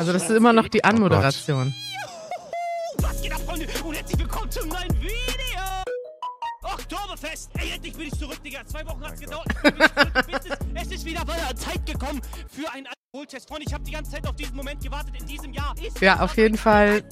Also 0.00 0.14
das 0.14 0.22
ist 0.22 0.30
immer 0.30 0.54
noch 0.54 0.66
die 0.66 0.82
Anmoderation. 0.82 1.74
Was 3.02 3.20
geht 3.20 3.34
ab, 3.34 3.40
Freunde? 3.44 3.66
Und 3.84 3.94
herzlich 3.94 4.18
willkommen 4.18 4.50
zum 4.50 4.68
neuen 4.68 4.98
Video! 4.98 5.60
Oktoberfest! 6.62 7.50
Ey, 7.58 7.72
endlich 7.74 7.94
bin 7.94 8.06
ich 8.06 8.18
zurück, 8.18 8.42
Digga. 8.42 8.64
Zwei 8.64 8.86
Wochen 8.86 9.04
hat's 9.04 9.20
gedauert. 9.20 9.46
Es 10.74 10.90
ist 10.90 11.04
wieder 11.04 11.22
Zeit 11.54 11.84
gekommen 11.84 12.22
für 12.48 12.72
ein 12.72 12.88
Wohltest, 13.12 13.46
Freunde, 13.46 13.64
ich 13.66 13.74
habe 13.74 13.84
die 13.84 13.90
ganze 13.90 14.12
Zeit 14.12 14.26
auf 14.26 14.36
diesen 14.36 14.56
Moment 14.56 14.82
gewartet. 14.82 15.12
In 15.20 15.26
diesem 15.26 15.52
Jahr 15.52 15.74
ist 15.78 16.00
Ja, 16.00 16.20
auf 16.20 16.34
jeden 16.38 16.56
Fall 16.56 17.02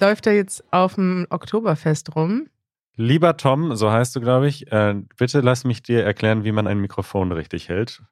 läuft 0.00 0.26
er 0.26 0.34
jetzt 0.34 0.64
auf 0.72 0.96
dem 0.96 1.28
Oktoberfest 1.30 2.16
rum. 2.16 2.48
Lieber 2.96 3.38
Tom, 3.38 3.74
so 3.74 3.90
heißt 3.90 4.14
du, 4.14 4.20
glaube 4.20 4.48
ich, 4.48 4.70
äh, 4.70 4.94
bitte 5.16 5.40
lass 5.40 5.64
mich 5.64 5.82
dir 5.82 6.04
erklären, 6.04 6.44
wie 6.44 6.52
man 6.52 6.66
ein 6.66 6.78
Mikrofon 6.78 7.32
richtig 7.32 7.70
hält, 7.70 8.02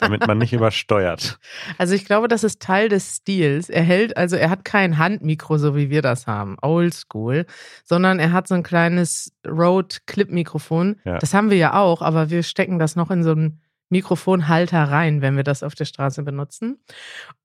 damit 0.00 0.26
man 0.26 0.36
nicht 0.36 0.52
übersteuert. 0.52 1.38
Also 1.78 1.94
ich 1.94 2.04
glaube, 2.04 2.28
das 2.28 2.44
ist 2.44 2.60
Teil 2.60 2.90
des 2.90 3.16
Stils. 3.16 3.70
Er 3.70 3.82
hält, 3.82 4.18
also 4.18 4.36
er 4.36 4.50
hat 4.50 4.66
kein 4.66 4.98
Handmikro, 4.98 5.56
so 5.56 5.74
wie 5.76 5.88
wir 5.88 6.02
das 6.02 6.26
haben, 6.26 6.56
oldschool, 6.60 7.46
sondern 7.84 8.18
er 8.18 8.32
hat 8.32 8.48
so 8.48 8.54
ein 8.54 8.62
kleines 8.62 9.32
Rode-Clip-Mikrofon. 9.46 11.00
Ja. 11.04 11.18
Das 11.18 11.32
haben 11.32 11.48
wir 11.48 11.56
ja 11.56 11.74
auch, 11.80 12.02
aber 12.02 12.28
wir 12.28 12.42
stecken 12.42 12.78
das 12.78 12.96
noch 12.96 13.10
in 13.10 13.22
so 13.22 13.30
einen 13.30 13.62
Mikrofonhalter 13.92 14.84
rein, 14.84 15.22
wenn 15.22 15.36
wir 15.36 15.44
das 15.44 15.62
auf 15.62 15.74
der 15.74 15.84
Straße 15.84 16.22
benutzen. 16.22 16.82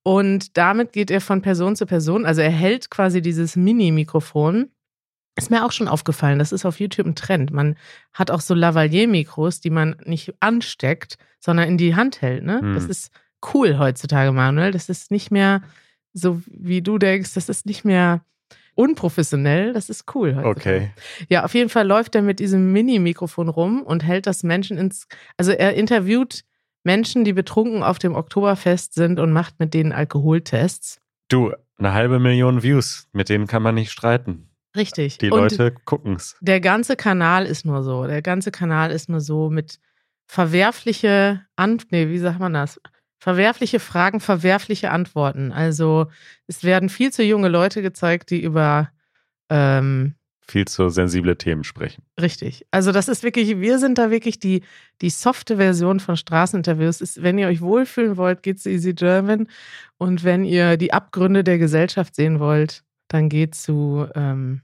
Und 0.04 0.58
damit 0.58 0.94
geht 0.94 1.12
er 1.12 1.22
von 1.22 1.42
Person 1.42 1.76
zu 1.76 1.86
Person. 1.86 2.26
Also 2.26 2.42
er 2.42 2.50
hält 2.50 2.90
quasi 2.90 3.22
dieses 3.22 3.56
Mini-Mikrofon. 3.56 4.72
Ist 5.38 5.52
mir 5.52 5.64
auch 5.64 5.72
schon 5.72 5.88
aufgefallen, 5.88 6.40
das 6.40 6.52
ist 6.52 6.66
auf 6.66 6.80
YouTube 6.80 7.06
ein 7.06 7.16
Trend. 7.16 7.52
Man 7.52 7.76
hat 8.12 8.32
auch 8.32 8.42
so 8.42 8.54
Lavalier-Mikros, 8.54 9.62
die 9.62 9.70
man 9.70 9.96
nicht 10.04 10.34
ansteckt, 10.40 11.18
sondern 11.40 11.70
in 11.70 11.78
die 11.78 11.96
Hand 11.96 12.22
hält. 12.22 12.44
Ne? 12.44 12.60
Hm. 12.60 12.74
Das 12.74 12.86
ist 12.86 13.12
cool 13.54 13.78
heutzutage, 13.78 14.32
Manuel. 14.32 14.72
Das 14.72 14.90
ist 14.90 15.12
nicht 15.12 15.32
mehr 15.32 15.62
so, 16.14 16.42
wie 16.48 16.82
du 16.82 16.98
denkst, 16.98 17.36
das 17.36 17.50
ist 17.50 17.66
nicht 17.68 17.86
mehr 17.86 18.22
unprofessionell. 18.74 19.74
Das 19.74 19.90
ist 19.90 20.06
cool 20.16 20.36
heutzutage. 20.36 20.76
Okay. 20.76 20.92
Ja, 21.30 21.46
auf 21.46 21.54
jeden 21.54 21.70
Fall 21.70 21.88
läuft 21.88 22.16
er 22.16 22.22
mit 22.22 22.40
diesem 22.40 22.72
Mini-Mikrofon 22.74 23.50
rum 23.50 23.84
und 23.84 24.04
hält 24.04 24.28
das 24.28 24.44
Menschen 24.44 24.78
ins. 24.78 25.08
Also 25.38 25.52
er 25.52 25.76
interviewt 25.76 26.44
Menschen, 26.84 27.26
die 27.26 27.34
betrunken 27.34 27.84
auf 27.84 28.00
dem 28.00 28.16
Oktoberfest 28.16 28.94
sind 28.94 29.20
und 29.20 29.32
macht 29.32 29.60
mit 29.60 29.74
denen 29.74 29.92
Alkoholtests. 29.92 31.00
Du, 31.28 31.54
eine 31.78 31.94
halbe 31.94 32.20
Million 32.20 32.64
Views, 32.64 33.08
mit 33.12 33.30
denen 33.30 33.46
kann 33.46 33.62
man 33.62 33.76
nicht 33.76 33.92
streiten. 33.92 34.50
Richtig. 34.76 35.18
Die 35.18 35.32
und 35.32 35.40
Leute 35.40 35.74
gucken's. 35.86 36.36
der 36.42 36.60
ganze 36.60 36.96
Kanal 36.96 37.46
ist 37.46 37.66
nur 37.66 37.84
so. 37.84 38.06
Der 38.06 38.22
ganze 38.22 38.52
Kanal 38.52 38.92
ist 38.92 39.10
nur 39.10 39.22
so 39.22 39.50
mit 39.50 39.80
verwerfliche 40.28 41.46
An 41.56 41.80
nee, 41.90 42.10
wie 42.10 42.20
sagt 42.20 42.40
man 42.40 42.54
das? 42.54 42.80
Verwerfliche 43.20 43.80
Fragen, 43.80 44.20
verwerfliche 44.20 44.92
Antworten. 44.92 45.52
Also 45.52 46.08
es 46.46 46.64
werden 46.64 46.90
viel 46.90 47.12
zu 47.12 47.24
junge 47.24 47.48
Leute 47.48 47.82
gezeigt, 47.82 48.30
die 48.30 48.42
über 48.44 48.92
ähm, 49.50 50.16
Viel 50.50 50.66
zu 50.66 50.88
sensible 50.88 51.38
Themen 51.38 51.66
sprechen. 51.66 52.04
Richtig. 52.22 52.66
Also 52.72 52.94
das 52.94 53.10
ist 53.10 53.22
wirklich, 53.22 53.60
wir 53.60 53.80
sind 53.80 53.98
da 53.98 54.12
wirklich 54.12 54.40
die, 54.40 54.64
die 55.02 55.10
softe 55.10 55.58
Version 55.58 56.00
von 56.00 56.16
Straßeninterviews. 56.16 57.02
Ist, 57.02 57.22
wenn 57.22 57.38
ihr 57.38 57.48
euch 57.48 57.60
wohlfühlen 57.60 58.16
wollt, 58.16 58.44
geht 58.44 58.62
zu 58.62 58.70
Easy 58.70 58.94
German. 58.94 59.50
Und 59.98 60.24
wenn 60.24 60.46
ihr 60.46 60.78
die 60.78 60.94
Abgründe 60.94 61.44
der 61.44 61.58
Gesellschaft 61.58 62.16
sehen 62.16 62.40
wollt, 62.40 62.86
dann 63.08 63.30
geht 63.30 63.56
zu, 63.56 64.08
ähm, 64.16 64.62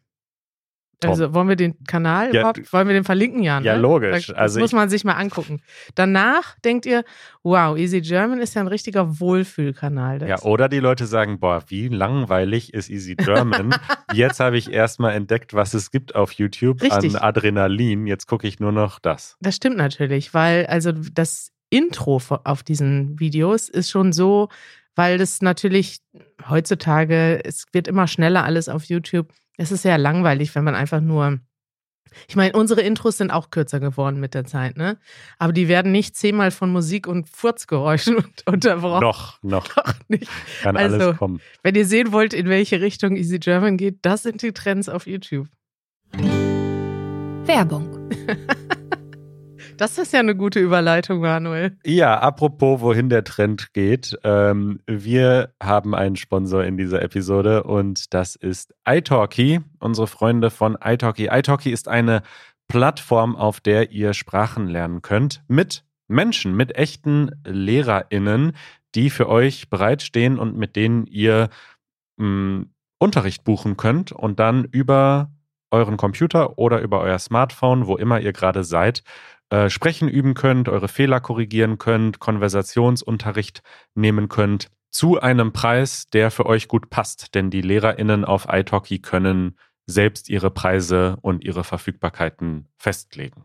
also 1.09 1.33
wollen 1.33 1.50
wir 1.50 1.55
den 1.55 1.83
Kanal 1.85 2.33
Ja, 2.33 2.41
überhaupt, 2.41 2.71
wollen 2.71 2.88
wir 2.88 2.93
den 2.93 3.03
verlinken, 3.03 3.43
Jan? 3.43 3.63
Ja, 3.63 3.75
ne? 3.75 3.81
logisch. 3.81 4.27
Das 4.27 4.35
Also 4.35 4.59
muss 4.59 4.71
man 4.71 4.89
sich 4.89 5.03
mal 5.03 5.13
angucken. 5.13 5.62
Danach 5.95 6.57
denkt 6.59 6.85
ihr, 6.85 7.03
wow, 7.43 7.77
Easy 7.77 8.01
German 8.01 8.39
ist 8.39 8.53
ja 8.53 8.62
ein 8.62 8.67
richtiger 8.67 9.19
Wohlfühlkanal. 9.19 10.27
Ja, 10.27 10.41
oder 10.43 10.69
die 10.69 10.79
Leute 10.79 11.05
sagen, 11.05 11.39
boah, 11.39 11.63
wie 11.67 11.88
langweilig 11.89 12.73
ist 12.73 12.89
Easy 12.89 13.15
German. 13.17 13.75
Jetzt 14.13 14.39
habe 14.39 14.57
ich 14.57 14.71
erstmal 14.71 15.13
entdeckt, 15.13 15.53
was 15.53 15.73
es 15.73 15.91
gibt 15.91 16.15
auf 16.15 16.31
YouTube 16.33 16.81
Richtig. 16.81 17.15
an 17.15 17.21
Adrenalin. 17.21 18.07
Jetzt 18.07 18.27
gucke 18.27 18.47
ich 18.47 18.59
nur 18.59 18.71
noch 18.71 19.00
das. 19.00 19.38
Das 19.41 19.55
stimmt 19.55 19.77
natürlich, 19.77 20.33
weil 20.33 20.65
also 20.67 20.91
das 20.91 21.51
Intro 21.69 22.21
auf 22.43 22.63
diesen 22.63 23.19
Videos 23.19 23.67
ist 23.67 23.89
schon 23.89 24.13
so, 24.13 24.50
weil 24.95 25.17
das 25.17 25.41
natürlich 25.41 26.00
heutzutage, 26.50 27.43
es 27.45 27.65
wird 27.71 27.88
immer 27.88 28.07
schneller 28.07 28.43
alles 28.43 28.69
auf 28.69 28.85
YouTube. 28.85 29.31
Es 29.57 29.71
ist 29.71 29.83
sehr 29.83 29.97
langweilig, 29.97 30.53
wenn 30.55 30.63
man 30.63 30.75
einfach 30.75 31.01
nur. 31.01 31.39
Ich 32.27 32.35
meine, 32.35 32.53
unsere 32.53 32.81
Intros 32.81 33.17
sind 33.17 33.31
auch 33.31 33.50
kürzer 33.50 33.79
geworden 33.79 34.19
mit 34.19 34.35
der 34.35 34.45
Zeit, 34.45 34.77
ne? 34.77 35.00
Aber 35.39 35.51
die 35.51 35.67
werden 35.67 35.91
nicht 35.91 36.15
zehnmal 36.15 36.51
von 36.51 36.71
Musik 36.71 37.07
und 37.07 37.27
Furzgeräuschen 37.27 38.17
unterbrochen. 38.45 39.01
Noch, 39.01 39.41
noch 39.41 39.67
Doch 39.75 39.93
nicht. 40.09 40.29
kann 40.62 40.77
Also- 40.77 40.95
alles 41.05 41.17
kommen. 41.17 41.41
Wenn 41.63 41.73
ihr 41.73 41.85
sehen 41.88 42.12
wollt, 42.12 42.33
in 42.33 42.50
welche 42.50 42.81
Richtung 42.81 43.15
Easy 43.15 43.39
German 43.39 43.77
geht, 43.77 43.97
das 44.03 44.21
sind 44.23 44.43
die 44.43 44.51
Trends 44.53 44.89
auf 44.89 45.07
YouTube. 45.07 45.47
Werbung. 47.45 47.89
Das 49.77 49.98
ist 49.98 50.13
ja 50.13 50.20
eine 50.20 50.36
gute 50.36 50.60
Überleitung, 50.60 51.22
Manuel. 51.22 51.77
Ja, 51.84 52.20
apropos, 52.20 52.82
wohin 52.82 53.10
der 53.10 53.24
Trend 53.24 53.74
geht. 53.74 54.18
Ähm, 54.24 54.80
wir 54.86 55.53
haben 55.62 55.96
einen 55.96 56.15
Sponsor 56.15 56.63
in 56.63 56.77
dieser 56.77 57.01
Episode 57.01 57.63
und 57.63 58.13
das 58.13 58.36
ist 58.36 58.74
italki, 58.88 59.62
unsere 59.80 60.08
Freunde 60.08 60.50
von 60.51 60.77
italki. 60.84 61.30
italki 61.32 61.72
ist 61.72 61.88
eine 61.88 62.22
Plattform, 62.68 63.36
auf 63.36 63.60
der 63.60 63.92
ihr 63.92 64.13
Sprachen 64.13 64.68
lernen 64.68 65.01
könnt 65.01 65.44
mit 65.48 65.84
Menschen, 66.08 66.56
mit 66.56 66.75
echten 66.75 67.32
LehrerInnen, 67.46 68.53
die 68.96 69.10
für 69.10 69.27
euch 69.27 69.70
bereitstehen 69.70 70.38
und 70.38 70.58
mit 70.58 70.75
denen 70.75 71.06
ihr 71.08 71.50
mh, 72.18 72.65
Unterricht 73.00 73.44
buchen 73.44 73.75
könnt 73.75 74.12
und 74.12 74.39
dann 74.39 74.65
über 74.65 75.32
euren 75.72 75.98
Computer 75.98 76.58
oder 76.58 76.80
über 76.82 77.01
euer 77.01 77.20
Smartphone, 77.20 77.88
wo 77.88 77.98
immer 77.98 78.20
ihr 78.20 78.32
gerade 78.32 78.63
seid, 78.63 79.03
äh, 79.53 79.69
sprechen 79.69 80.10
üben 80.10 80.33
könnt, 80.33 80.67
eure 80.67 80.88
Fehler 80.88 81.19
korrigieren 81.19 81.77
könnt, 81.77 82.17
Konversationsunterricht 82.17 83.62
nehmen 83.93 84.27
könnt, 84.27 84.72
zu 84.89 85.22
einem 85.22 85.53
Preis, 85.53 86.10
der 86.12 86.31
für 86.31 86.48
euch 86.48 86.67
gut 86.67 86.89
passt. 86.89 87.36
Denn 87.36 87.51
die 87.51 87.62
LehrerInnen 87.62 88.25
auf 88.25 88.48
italki 88.50 88.98
können 88.98 89.55
selbst 89.86 90.27
ihre 90.27 90.50
Preise 90.50 91.17
und 91.22 91.43
ihre 91.43 91.63
Verfügbarkeiten 91.63 92.67
festlegen. 92.77 93.43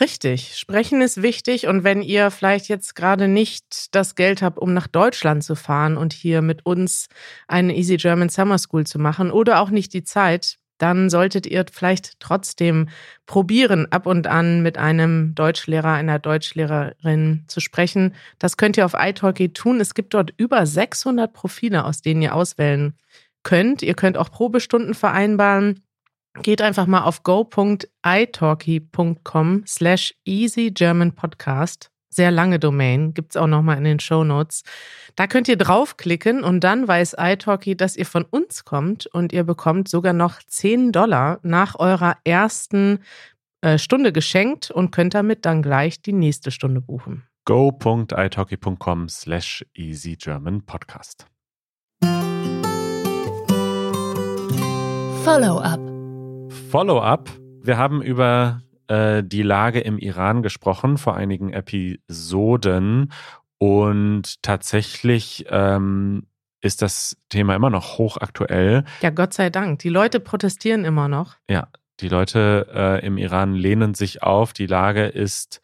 Richtig, 0.00 0.56
sprechen 0.56 1.02
ist 1.02 1.20
wichtig 1.20 1.66
und 1.66 1.84
wenn 1.84 2.00
ihr 2.00 2.30
vielleicht 2.30 2.68
jetzt 2.68 2.94
gerade 2.94 3.28
nicht 3.28 3.94
das 3.94 4.14
Geld 4.14 4.40
habt, 4.40 4.58
um 4.58 4.72
nach 4.72 4.86
Deutschland 4.86 5.44
zu 5.44 5.54
fahren 5.54 5.98
und 5.98 6.14
hier 6.14 6.40
mit 6.40 6.64
uns 6.64 7.08
eine 7.46 7.76
Easy 7.76 7.98
German 7.98 8.30
Summer 8.30 8.56
School 8.56 8.86
zu 8.86 8.98
machen 8.98 9.30
oder 9.30 9.60
auch 9.60 9.68
nicht 9.68 9.92
die 9.92 10.02
Zeit, 10.02 10.56
dann 10.82 11.10
solltet 11.10 11.46
ihr 11.46 11.64
vielleicht 11.70 12.18
trotzdem 12.18 12.88
probieren, 13.26 13.86
ab 13.92 14.06
und 14.06 14.26
an 14.26 14.62
mit 14.62 14.78
einem 14.78 15.36
Deutschlehrer, 15.36 15.92
einer 15.92 16.18
Deutschlehrerin 16.18 17.44
zu 17.46 17.60
sprechen. 17.60 18.16
Das 18.40 18.56
könnt 18.56 18.76
ihr 18.76 18.84
auf 18.84 18.96
italki 18.98 19.52
tun. 19.52 19.80
Es 19.80 19.94
gibt 19.94 20.12
dort 20.12 20.34
über 20.38 20.66
600 20.66 21.32
Profile, 21.32 21.84
aus 21.84 22.02
denen 22.02 22.22
ihr 22.22 22.34
auswählen 22.34 22.94
könnt. 23.44 23.82
Ihr 23.82 23.94
könnt 23.94 24.18
auch 24.18 24.32
Probestunden 24.32 24.94
vereinbaren. 24.94 25.84
Geht 26.42 26.62
einfach 26.62 26.88
mal 26.88 27.02
auf 27.02 27.22
go.italki.com 27.22 29.62
slash 29.64 30.14
easy 30.24 30.72
German 30.72 31.12
podcast. 31.12 31.91
Sehr 32.14 32.30
lange 32.30 32.58
Domain, 32.58 33.14
gibt's 33.14 33.38
auch 33.38 33.46
nochmal 33.46 33.78
in 33.78 33.84
den 33.84 33.98
Show 33.98 34.22
Notes. 34.22 34.64
Da 35.16 35.26
könnt 35.26 35.48
ihr 35.48 35.56
draufklicken 35.56 36.44
und 36.44 36.62
dann 36.62 36.86
weiß 36.86 37.16
italki, 37.18 37.74
dass 37.74 37.96
ihr 37.96 38.04
von 38.04 38.24
uns 38.24 38.66
kommt 38.66 39.06
und 39.06 39.32
ihr 39.32 39.44
bekommt 39.44 39.88
sogar 39.88 40.12
noch 40.12 40.42
10 40.46 40.92
Dollar 40.92 41.40
nach 41.42 41.78
eurer 41.78 42.18
ersten 42.24 42.98
äh, 43.62 43.78
Stunde 43.78 44.12
geschenkt 44.12 44.70
und 44.70 44.90
könnt 44.90 45.14
damit 45.14 45.46
dann 45.46 45.62
gleich 45.62 46.02
die 46.02 46.12
nächste 46.12 46.50
Stunde 46.50 46.82
buchen. 46.82 47.26
go.italki.com 47.46 49.08
slash 49.08 49.64
easy 49.72 50.16
German 50.16 50.66
podcast. 50.66 51.26
Follow-up. 55.24 55.80
Follow-up. 56.70 57.30
Wir 57.62 57.78
haben 57.78 58.02
über 58.02 58.60
äh, 58.92 59.24
die 59.24 59.42
Lage 59.42 59.80
im 59.80 59.98
Iran 59.98 60.42
gesprochen 60.42 60.98
vor 60.98 61.16
einigen 61.16 61.50
Episoden 61.50 63.10
und 63.56 64.42
tatsächlich 64.42 65.46
ähm, 65.48 66.26
ist 66.60 66.82
das 66.82 67.16
Thema 67.30 67.56
immer 67.56 67.70
noch 67.70 67.96
hochaktuell. 67.96 68.84
Ja, 69.00 69.10
Gott 69.10 69.32
sei 69.32 69.48
Dank. 69.48 69.78
Die 69.78 69.88
Leute 69.88 70.20
protestieren 70.20 70.84
immer 70.84 71.08
noch. 71.08 71.36
Die 72.00 72.08
Leute 72.08 72.66
äh, 72.74 73.06
im 73.06 73.16
Iran 73.16 73.54
lehnen 73.54 73.94
sich 73.94 74.22
auf. 74.22 74.52
Die 74.52 74.66
Lage 74.66 75.06
ist 75.06 75.62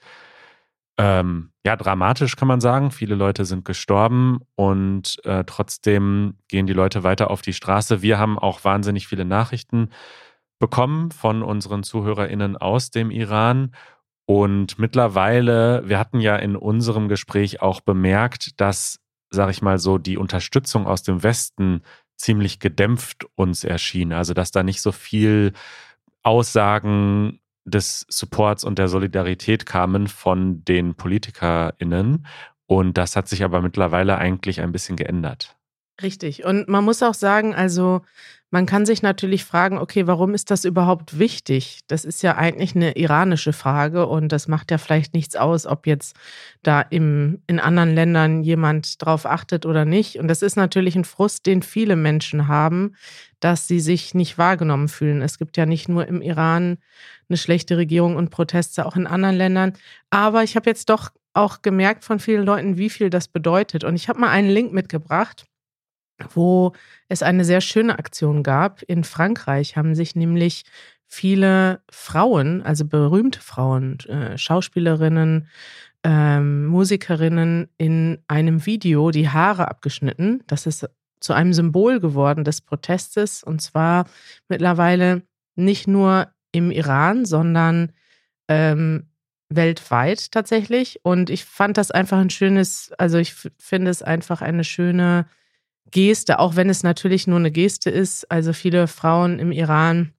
ähm, 0.97 1.50
ja 1.66 1.76
dramatisch, 1.76 2.37
kann 2.37 2.49
man 2.49 2.62
sagen. 2.62 2.92
Viele 2.92 3.14
Leute 3.14 3.44
sind 3.44 3.64
gestorben 3.64 4.40
und 4.54 5.23
äh, 5.25 5.44
trotzdem 5.44 6.38
gehen 6.49 6.66
die 6.66 6.73
Leute 6.73 7.02
weiter 7.02 7.30
auf 7.30 7.42
die 7.42 7.52
Straße. 7.52 8.00
Wir 8.00 8.18
haben 8.18 8.38
auch 8.38 8.64
wahnsinnig 8.64 9.06
viele 9.06 9.26
Nachrichten 9.26 9.90
bekommen 10.59 11.11
von 11.11 11.43
unseren 11.43 11.83
ZuhörerInnen 11.83 12.57
aus 12.57 12.91
dem 12.91 13.11
Iran. 13.11 13.73
Und 14.27 14.79
mittlerweile, 14.79 15.83
wir 15.88 15.99
hatten 15.99 16.21
ja 16.21 16.37
in 16.37 16.57
unserem 16.57 17.09
Gespräch 17.09 17.62
auch 17.62 17.81
bemerkt, 17.81 18.61
dass, 18.61 19.00
sag 19.31 19.50
ich 19.50 19.62
mal 19.62 19.79
so, 19.79 19.99
die 19.99 20.19
Unterstützung 20.19 20.87
aus 20.87 21.03
dem 21.03 21.23
Westen 21.23 21.83
ziemlich 22.17 22.59
gedämpft 22.59 23.27
uns 23.37 23.65
erschien. 23.65 24.12
Also, 24.12 24.35
dass 24.35 24.50
da 24.50 24.62
nicht 24.62 24.83
so 24.83 24.93
viel 24.93 25.53
Aussagen 26.23 27.41
des 27.65 28.07
Supports 28.09 28.65
und 28.65 28.79
der 28.79 28.88
Solidarität 28.88 29.67
kamen 29.67 30.09
von 30.09 30.65
den 30.65 30.95
PolitikerInnen. 30.95 32.27
Und 32.67 32.99
das 32.99 33.17
hat 33.17 33.29
sich 33.29 33.45
aber 33.45 33.62
mittlerweile 33.62 34.19
eigentlich 34.19 34.61
ein 34.61 34.73
bisschen 34.73 34.97
geändert. 34.97 35.57
Richtig. 36.03 36.45
Und 36.45 36.69
man 36.69 36.85
muss 36.85 37.03
auch 37.03 37.15
sagen, 37.15 37.55
also 37.55 38.03
man 38.50 38.64
kann 38.64 38.87
sich 38.87 39.02
natürlich 39.02 39.45
fragen, 39.45 39.76
okay, 39.76 40.07
warum 40.07 40.33
ist 40.33 40.50
das 40.50 40.64
überhaupt 40.64 41.19
wichtig? 41.19 41.81
Das 41.87 42.07
ist 42.07 42.23
ja 42.23 42.37
eigentlich 42.37 42.75
eine 42.75 42.97
iranische 42.97 43.52
Frage 43.52 44.07
und 44.07 44.33
das 44.33 44.49
macht 44.49 44.71
ja 44.71 44.78
vielleicht 44.78 45.12
nichts 45.12 45.37
aus, 45.37 45.67
ob 45.67 45.87
jetzt 45.87 46.17
da 46.62 46.81
im, 46.81 47.43
in 47.47 47.61
anderen 47.61 47.95
Ländern 47.95 48.43
jemand 48.43 49.05
drauf 49.05 49.26
achtet 49.26 49.67
oder 49.67 49.85
nicht. 49.85 50.19
Und 50.19 50.28
das 50.28 50.40
ist 50.40 50.57
natürlich 50.57 50.97
ein 50.97 51.05
Frust, 51.05 51.45
den 51.45 51.62
viele 51.62 51.95
Menschen 51.95 52.49
haben, 52.49 52.95
dass 53.38 53.69
sie 53.69 53.81
sich 53.81 54.14
nicht 54.14 54.38
wahrgenommen 54.38 54.88
fühlen. 54.88 55.21
Es 55.21 55.37
gibt 55.38 55.59
ja 55.59 55.67
nicht 55.67 55.90
nur 55.90 56.07
im 56.07 56.23
Iran 56.23 56.78
eine 57.28 57.37
schlechte 57.37 57.76
Regierung 57.76 58.17
und 58.17 58.31
Proteste, 58.31 58.87
auch 58.87 58.97
in 58.97 59.07
anderen 59.07 59.37
Ländern. 59.37 59.75
Aber 60.09 60.43
ich 60.43 60.57
habe 60.57 60.71
jetzt 60.71 60.88
doch 60.88 61.11
auch 61.35 61.61
gemerkt 61.61 62.02
von 62.02 62.19
vielen 62.19 62.45
Leuten, 62.45 62.78
wie 62.78 62.88
viel 62.88 63.11
das 63.11 63.28
bedeutet. 63.28 63.85
Und 63.85 63.95
ich 63.95 64.09
habe 64.09 64.21
mal 64.21 64.31
einen 64.31 64.49
Link 64.49 64.73
mitgebracht 64.73 65.45
wo 66.32 66.72
es 67.08 67.22
eine 67.22 67.44
sehr 67.44 67.60
schöne 67.60 67.98
Aktion 67.98 68.42
gab. 68.42 68.82
In 68.82 69.04
Frankreich 69.04 69.76
haben 69.76 69.94
sich 69.94 70.16
nämlich 70.16 70.64
viele 71.06 71.80
Frauen, 71.90 72.62
also 72.62 72.84
berühmte 72.84 73.40
Frauen, 73.40 73.98
äh, 74.00 74.37
Schauspielerinnen, 74.37 75.48
ähm, 76.04 76.66
Musikerinnen 76.66 77.68
in 77.78 78.18
einem 78.28 78.66
Video 78.66 79.10
die 79.10 79.28
Haare 79.28 79.68
abgeschnitten. 79.68 80.42
Das 80.46 80.66
ist 80.66 80.88
zu 81.20 81.32
einem 81.32 81.52
Symbol 81.52 81.98
geworden 81.98 82.44
des 82.44 82.60
Protestes 82.60 83.42
und 83.42 83.60
zwar 83.60 84.06
mittlerweile 84.48 85.22
nicht 85.56 85.88
nur 85.88 86.28
im 86.52 86.70
Iran, 86.70 87.25
sondern 87.25 87.92
ähm, 88.48 89.08
weltweit 89.48 90.30
tatsächlich. 90.30 91.00
Und 91.02 91.30
ich 91.30 91.44
fand 91.44 91.76
das 91.76 91.90
einfach 91.90 92.18
ein 92.18 92.30
schönes, 92.30 92.92
also 92.98 93.18
ich 93.18 93.34
finde 93.58 93.90
es 93.90 94.02
einfach 94.02 94.42
eine 94.42 94.64
schöne 94.64 95.26
Geste, 95.90 96.38
auch 96.38 96.57
wenn 96.57 96.71
es 96.71 96.83
natürlich 96.83 97.26
nur 97.26 97.38
eine 97.38 97.50
Geste 97.50 97.90
ist. 97.90 98.30
Also 98.30 98.52
viele 98.52 98.87
Frauen 98.87 99.38
im 99.38 99.52
Iran, 99.52 100.12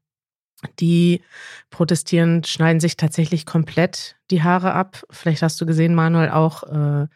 die 0.79 1.21
protestieren, 1.69 2.43
schneiden 2.43 2.79
sich 2.79 2.97
tatsächlich 2.97 3.45
komplett 3.45 4.17
die 4.31 4.43
Haare 4.43 4.73
ab. 4.73 5.03
Vielleicht 5.09 5.41
hast 5.41 5.59
du 5.61 5.65
gesehen, 5.65 5.95
Manuel, 5.95 6.29
auch 6.29 6.63
äh, 6.63 7.07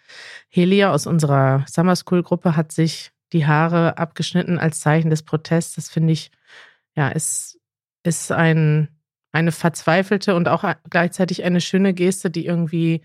Helia 0.50 0.91
aus 0.91 1.07
unserer 1.07 1.65
Summer 1.67 1.95
School 1.95 2.24
Gruppe 2.24 2.55
hat 2.55 2.72
sich 2.72 3.12
die 3.33 3.45
Haare 3.45 3.98
abgeschnitten 3.98 4.60
als 4.60 4.79
Zeichen 4.79 5.10
des 5.10 5.24
Protests. 5.24 5.75
Das 5.75 5.89
finde 5.89 6.13
ich, 6.13 6.31
ja, 6.95 7.10
ist, 7.10 7.60
ist 8.03 8.31
ein, 8.31 8.89
eine 9.31 9.51
verzweifelte 9.51 10.36
und 10.36 10.48
auch 10.48 10.63
gleichzeitig 10.89 11.43
eine 11.43 11.60
schöne 11.60 11.93
Geste, 11.93 12.29
die 12.29 12.45
irgendwie 12.45 13.01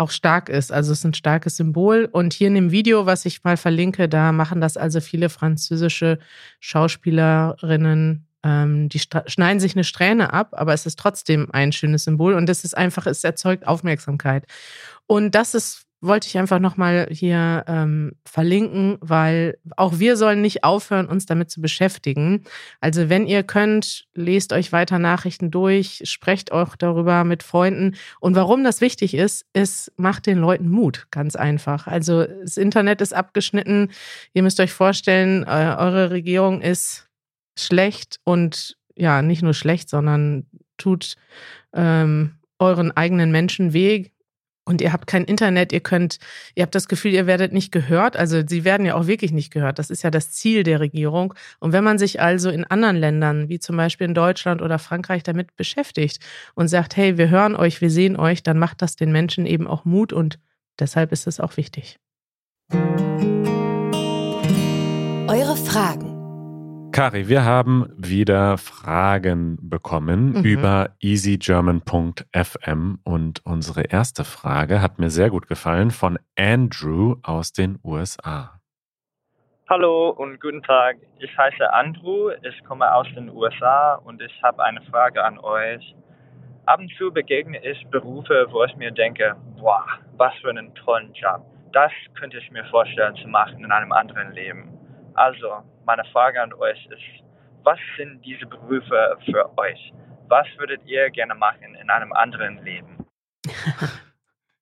auch 0.00 0.10
stark 0.10 0.48
ist. 0.48 0.72
Also 0.72 0.92
es 0.92 0.98
ist 0.98 1.04
ein 1.04 1.14
starkes 1.14 1.56
Symbol. 1.56 2.08
Und 2.10 2.32
hier 2.32 2.48
in 2.48 2.54
dem 2.54 2.70
Video, 2.70 3.06
was 3.06 3.26
ich 3.26 3.44
mal 3.44 3.56
verlinke, 3.56 4.08
da 4.08 4.32
machen 4.32 4.60
das 4.60 4.76
also 4.76 5.00
viele 5.00 5.28
französische 5.28 6.18
Schauspielerinnen. 6.58 8.26
Ähm, 8.42 8.88
die 8.88 8.98
schneiden 8.98 9.60
sich 9.60 9.74
eine 9.76 9.84
Strähne 9.84 10.32
ab, 10.32 10.50
aber 10.52 10.72
es 10.72 10.86
ist 10.86 10.98
trotzdem 10.98 11.48
ein 11.52 11.72
schönes 11.72 12.04
Symbol. 12.04 12.34
Und 12.34 12.46
das 12.48 12.64
ist 12.64 12.76
einfach, 12.76 13.06
es 13.06 13.22
erzeugt 13.22 13.66
Aufmerksamkeit. 13.66 14.46
Und 15.06 15.34
das 15.34 15.54
ist 15.54 15.86
wollte 16.00 16.28
ich 16.28 16.38
einfach 16.38 16.58
nochmal 16.58 17.08
hier 17.10 17.64
ähm, 17.66 18.12
verlinken, 18.24 18.96
weil 19.00 19.58
auch 19.76 19.98
wir 19.98 20.16
sollen 20.16 20.40
nicht 20.40 20.64
aufhören, 20.64 21.06
uns 21.06 21.26
damit 21.26 21.50
zu 21.50 21.60
beschäftigen. 21.60 22.44
Also 22.80 23.08
wenn 23.08 23.26
ihr 23.26 23.42
könnt, 23.42 24.06
lest 24.14 24.52
euch 24.52 24.72
weiter 24.72 24.98
Nachrichten 24.98 25.50
durch, 25.50 26.02
sprecht 26.04 26.52
auch 26.52 26.76
darüber 26.76 27.24
mit 27.24 27.42
Freunden. 27.42 27.96
Und 28.18 28.34
warum 28.34 28.64
das 28.64 28.80
wichtig 28.80 29.14
ist, 29.14 29.44
ist, 29.52 29.92
macht 29.96 30.26
den 30.26 30.38
Leuten 30.38 30.68
Mut, 30.68 31.06
ganz 31.10 31.36
einfach. 31.36 31.86
Also 31.86 32.24
das 32.24 32.56
Internet 32.56 33.02
ist 33.02 33.12
abgeschnitten. 33.12 33.90
Ihr 34.32 34.42
müsst 34.42 34.60
euch 34.60 34.72
vorstellen, 34.72 35.42
äh, 35.42 35.76
eure 35.78 36.10
Regierung 36.10 36.62
ist 36.62 37.08
schlecht 37.58 38.20
und 38.24 38.78
ja, 38.96 39.20
nicht 39.22 39.42
nur 39.42 39.54
schlecht, 39.54 39.90
sondern 39.90 40.46
tut 40.78 41.16
ähm, 41.74 42.36
euren 42.58 42.90
eigenen 42.92 43.30
Menschen 43.32 43.72
weh, 43.72 44.10
und 44.70 44.80
ihr 44.80 44.92
habt 44.92 45.08
kein 45.08 45.24
Internet, 45.24 45.72
ihr 45.72 45.80
könnt, 45.80 46.20
ihr 46.54 46.62
habt 46.62 46.76
das 46.76 46.86
Gefühl, 46.86 47.12
ihr 47.12 47.26
werdet 47.26 47.52
nicht 47.52 47.72
gehört. 47.72 48.16
Also 48.16 48.40
sie 48.46 48.64
werden 48.64 48.86
ja 48.86 48.94
auch 48.94 49.08
wirklich 49.08 49.32
nicht 49.32 49.52
gehört. 49.52 49.80
Das 49.80 49.90
ist 49.90 50.04
ja 50.04 50.12
das 50.12 50.30
Ziel 50.30 50.62
der 50.62 50.78
Regierung. 50.78 51.34
Und 51.58 51.72
wenn 51.72 51.82
man 51.82 51.98
sich 51.98 52.20
also 52.20 52.50
in 52.50 52.64
anderen 52.64 52.94
Ländern, 52.96 53.48
wie 53.48 53.58
zum 53.58 53.76
Beispiel 53.76 54.06
in 54.06 54.14
Deutschland 54.14 54.62
oder 54.62 54.78
Frankreich, 54.78 55.24
damit 55.24 55.56
beschäftigt 55.56 56.20
und 56.54 56.68
sagt, 56.68 56.96
hey, 56.96 57.18
wir 57.18 57.30
hören 57.30 57.56
euch, 57.56 57.80
wir 57.80 57.90
sehen 57.90 58.16
euch, 58.16 58.44
dann 58.44 58.60
macht 58.60 58.80
das 58.80 58.94
den 58.94 59.10
Menschen 59.10 59.44
eben 59.44 59.66
auch 59.66 59.84
Mut 59.84 60.12
und 60.12 60.38
deshalb 60.78 61.10
ist 61.10 61.26
es 61.26 61.40
auch 61.40 61.56
wichtig. 61.56 61.98
Eure 65.26 65.56
Fragen. 65.56 66.09
Kari, 66.92 67.28
wir 67.28 67.44
haben 67.44 67.86
wieder 67.96 68.58
Fragen 68.58 69.58
bekommen 69.62 70.32
mhm. 70.32 70.44
über 70.44 70.90
easygerman.fm 71.00 72.98
und 73.04 73.46
unsere 73.46 73.82
erste 73.82 74.24
Frage 74.24 74.82
hat 74.82 74.98
mir 74.98 75.10
sehr 75.10 75.30
gut 75.30 75.46
gefallen 75.46 75.92
von 75.92 76.18
Andrew 76.36 77.14
aus 77.22 77.52
den 77.52 77.78
USA. 77.84 78.60
Hallo 79.68 80.10
und 80.10 80.40
guten 80.40 80.64
Tag. 80.64 80.96
Ich 81.20 81.30
heiße 81.38 81.72
Andrew, 81.72 82.30
ich 82.42 82.64
komme 82.64 82.92
aus 82.92 83.06
den 83.14 83.30
USA 83.30 83.94
und 83.94 84.20
ich 84.20 84.42
habe 84.42 84.64
eine 84.64 84.82
Frage 84.82 85.22
an 85.22 85.38
euch. 85.38 85.94
Ab 86.66 86.80
und 86.80 86.90
zu 86.98 87.12
begegne 87.12 87.64
ich 87.64 87.86
Berufe, 87.86 88.48
wo 88.50 88.64
ich 88.64 88.74
mir 88.74 88.90
denke, 88.90 89.36
boah, 89.60 89.86
was 90.16 90.34
für 90.42 90.50
einen 90.50 90.74
tollen 90.74 91.12
Job. 91.12 91.42
Das 91.72 91.92
könnte 92.18 92.38
ich 92.38 92.50
mir 92.50 92.64
vorstellen 92.64 93.14
zu 93.14 93.28
machen 93.28 93.62
in 93.62 93.70
einem 93.70 93.92
anderen 93.92 94.32
Leben. 94.32 94.79
Also, 95.14 95.62
meine 95.86 96.04
Frage 96.12 96.42
an 96.42 96.52
euch 96.54 96.86
ist, 96.86 97.24
was 97.64 97.78
sind 97.96 98.24
diese 98.24 98.46
Berufe 98.46 99.16
für 99.24 99.58
euch? 99.58 99.92
Was 100.28 100.46
würdet 100.58 100.80
ihr 100.86 101.10
gerne 101.10 101.34
machen 101.34 101.74
in 101.80 101.90
einem 101.90 102.12
anderen 102.12 102.62
Leben? 102.64 103.04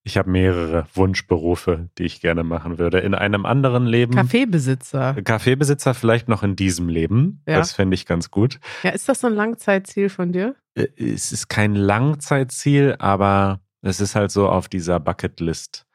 Ich 0.09 0.17
habe 0.17 0.31
mehrere 0.31 0.87
Wunschberufe, 0.95 1.91
die 1.99 2.05
ich 2.05 2.23
gerne 2.23 2.43
machen 2.43 2.79
würde. 2.79 2.99
In 3.01 3.15
einem 3.15 3.45
anderen 3.45 3.85
Leben. 3.85 4.15
Kaffeebesitzer. 4.15 5.21
Kaffeebesitzer 5.23 5.93
vielleicht 5.93 6.29
noch 6.29 6.43
in 6.43 6.57
diesem 6.57 6.89
Leben. 6.89 7.43
Ja. 7.47 7.59
Das 7.59 7.75
fände 7.75 7.95
ich 7.95 8.07
ganz 8.07 8.31
gut. 8.31 8.59
Ja, 8.83 8.89
ist 8.93 9.07
das 9.11 9.21
so 9.21 9.27
ein 9.27 9.35
Langzeitziel 9.35 10.09
von 10.09 10.33
dir? 10.33 10.55
Äh, 10.75 10.87
es 10.97 11.31
ist 11.31 11.49
kein 11.49 11.75
Langzeitziel, 11.75 12.97
aber 12.99 13.61
es 13.83 14.01
ist 14.01 14.15
halt 14.15 14.31
so 14.31 14.49
auf 14.49 14.69
dieser 14.69 14.99
Bucketlist, 14.99 15.87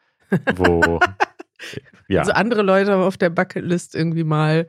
wo 0.57 0.99
ja. 2.07 2.21
Also 2.21 2.33
andere 2.33 2.61
Leute 2.61 2.91
haben 2.91 3.03
auf 3.03 3.17
der 3.17 3.29
Bucketlist 3.29 3.95
irgendwie 3.95 4.23
mal 4.23 4.67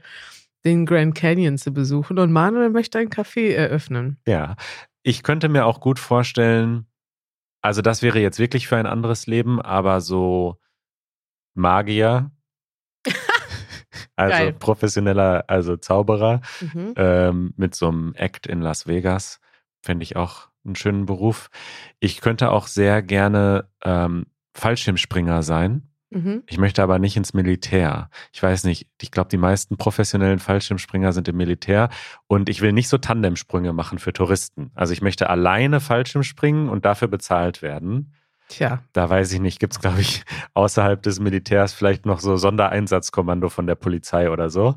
den 0.64 0.86
Grand 0.86 1.14
Canyon 1.14 1.58
zu 1.58 1.72
besuchen 1.72 2.18
und 2.18 2.32
Manuel 2.32 2.70
möchte 2.70 2.98
ein 2.98 3.10
Café 3.10 3.52
eröffnen. 3.52 4.18
Ja, 4.26 4.56
ich 5.02 5.22
könnte 5.22 5.48
mir 5.48 5.66
auch 5.66 5.80
gut 5.80 5.98
vorstellen, 5.98 6.86
also 7.60 7.82
das 7.82 8.02
wäre 8.02 8.18
jetzt 8.18 8.38
wirklich 8.38 8.66
für 8.66 8.76
ein 8.76 8.86
anderes 8.86 9.26
Leben, 9.26 9.60
aber 9.60 10.00
so 10.00 10.58
Magier, 11.54 12.30
also 14.16 14.36
Geil. 14.36 14.52
professioneller, 14.54 15.44
also 15.48 15.76
Zauberer 15.76 16.40
mhm. 16.60 16.94
ähm, 16.96 17.54
mit 17.56 17.74
so 17.74 17.88
einem 17.88 18.14
Act 18.14 18.46
in 18.46 18.60
Las 18.60 18.86
Vegas, 18.86 19.40
fände 19.82 20.02
ich 20.02 20.16
auch 20.16 20.48
einen 20.64 20.76
schönen 20.76 21.06
Beruf. 21.06 21.50
Ich 22.00 22.20
könnte 22.20 22.50
auch 22.50 22.66
sehr 22.66 23.02
gerne 23.02 23.68
ähm, 23.84 24.26
Fallschirmspringer 24.54 25.42
sein. 25.42 25.93
Mhm. 26.14 26.44
Ich 26.46 26.58
möchte 26.58 26.82
aber 26.82 26.98
nicht 26.98 27.16
ins 27.16 27.34
Militär. 27.34 28.08
Ich 28.32 28.42
weiß 28.42 28.64
nicht, 28.64 28.88
ich 29.02 29.10
glaube, 29.10 29.28
die 29.28 29.36
meisten 29.36 29.76
professionellen 29.76 30.38
Fallschirmspringer 30.38 31.12
sind 31.12 31.28
im 31.28 31.36
Militär 31.36 31.90
und 32.28 32.48
ich 32.48 32.60
will 32.60 32.72
nicht 32.72 32.88
so 32.88 32.98
Tandemsprünge 32.98 33.72
machen 33.72 33.98
für 33.98 34.12
Touristen. 34.12 34.70
Also 34.74 34.92
ich 34.92 35.02
möchte 35.02 35.28
alleine 35.28 35.80
Fallschirm 35.80 36.22
springen 36.22 36.68
und 36.68 36.84
dafür 36.84 37.08
bezahlt 37.08 37.62
werden. 37.62 38.14
Tja. 38.48 38.82
Da 38.92 39.10
weiß 39.10 39.32
ich 39.32 39.40
nicht, 39.40 39.58
gibt 39.58 39.72
es, 39.72 39.80
glaube 39.80 40.00
ich, 40.00 40.22
außerhalb 40.54 41.02
des 41.02 41.18
Militärs 41.18 41.72
vielleicht 41.72 42.06
noch 42.06 42.20
so 42.20 42.36
Sondereinsatzkommando 42.36 43.48
von 43.48 43.66
der 43.66 43.74
Polizei 43.74 44.30
oder 44.30 44.50
so. 44.50 44.76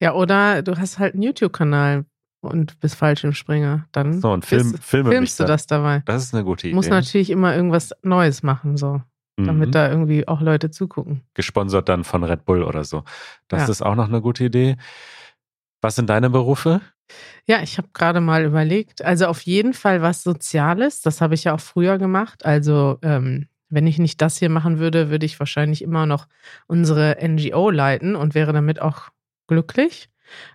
Ja, 0.00 0.14
oder 0.14 0.62
du 0.62 0.78
hast 0.78 0.98
halt 0.98 1.14
einen 1.14 1.22
YouTube-Kanal 1.22 2.06
und 2.40 2.78
bist 2.80 2.94
Fallschirmspringer. 2.94 3.86
Dann 3.92 4.20
so, 4.20 4.30
und 4.30 4.46
Film, 4.46 4.72
bist, 4.72 4.84
filmst 4.84 5.40
du 5.40 5.44
das 5.44 5.66
dabei. 5.66 6.02
Das 6.06 6.22
ist 6.22 6.34
eine 6.34 6.44
gute 6.44 6.68
Idee. 6.68 6.74
Muss 6.74 6.88
natürlich 6.88 7.30
immer 7.30 7.54
irgendwas 7.54 7.92
Neues 8.02 8.42
machen, 8.42 8.76
so 8.76 9.02
damit 9.46 9.68
mhm. 9.68 9.72
da 9.72 9.88
irgendwie 9.88 10.26
auch 10.26 10.40
Leute 10.40 10.70
zugucken. 10.70 11.22
Gesponsert 11.34 11.88
dann 11.88 12.04
von 12.04 12.24
Red 12.24 12.44
Bull 12.44 12.62
oder 12.62 12.84
so. 12.84 13.04
Das 13.48 13.62
ja. 13.62 13.68
ist 13.68 13.82
auch 13.82 13.94
noch 13.94 14.08
eine 14.08 14.20
gute 14.20 14.44
Idee. 14.44 14.76
Was 15.80 15.96
sind 15.96 16.10
deine 16.10 16.30
Berufe? 16.30 16.80
Ja, 17.46 17.62
ich 17.62 17.78
habe 17.78 17.88
gerade 17.94 18.20
mal 18.20 18.44
überlegt. 18.44 19.02
Also 19.02 19.26
auf 19.26 19.40
jeden 19.42 19.72
Fall 19.72 20.02
was 20.02 20.22
Soziales. 20.22 21.00
Das 21.00 21.20
habe 21.20 21.34
ich 21.34 21.44
ja 21.44 21.54
auch 21.54 21.60
früher 21.60 21.98
gemacht. 21.98 22.44
Also 22.44 22.98
ähm, 23.02 23.48
wenn 23.70 23.86
ich 23.86 23.98
nicht 23.98 24.20
das 24.20 24.38
hier 24.38 24.50
machen 24.50 24.78
würde, 24.78 25.10
würde 25.10 25.26
ich 25.26 25.38
wahrscheinlich 25.38 25.82
immer 25.82 26.06
noch 26.06 26.26
unsere 26.66 27.16
NGO 27.22 27.70
leiten 27.70 28.16
und 28.16 28.34
wäre 28.34 28.52
damit 28.52 28.80
auch 28.80 29.10
glücklich. 29.46 30.10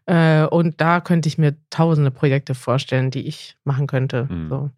Äh, 0.06 0.46
und 0.46 0.82
da 0.82 1.02
könnte 1.02 1.28
ich 1.28 1.38
mir 1.38 1.56
tausende 1.70 2.12
Projekte 2.12 2.56
vorstellen, 2.56 3.12
die 3.12 3.28
ich 3.28 3.58
machen 3.64 3.88
könnte. 3.88 4.28
Mhm. 4.30 4.50
So. 4.50 4.70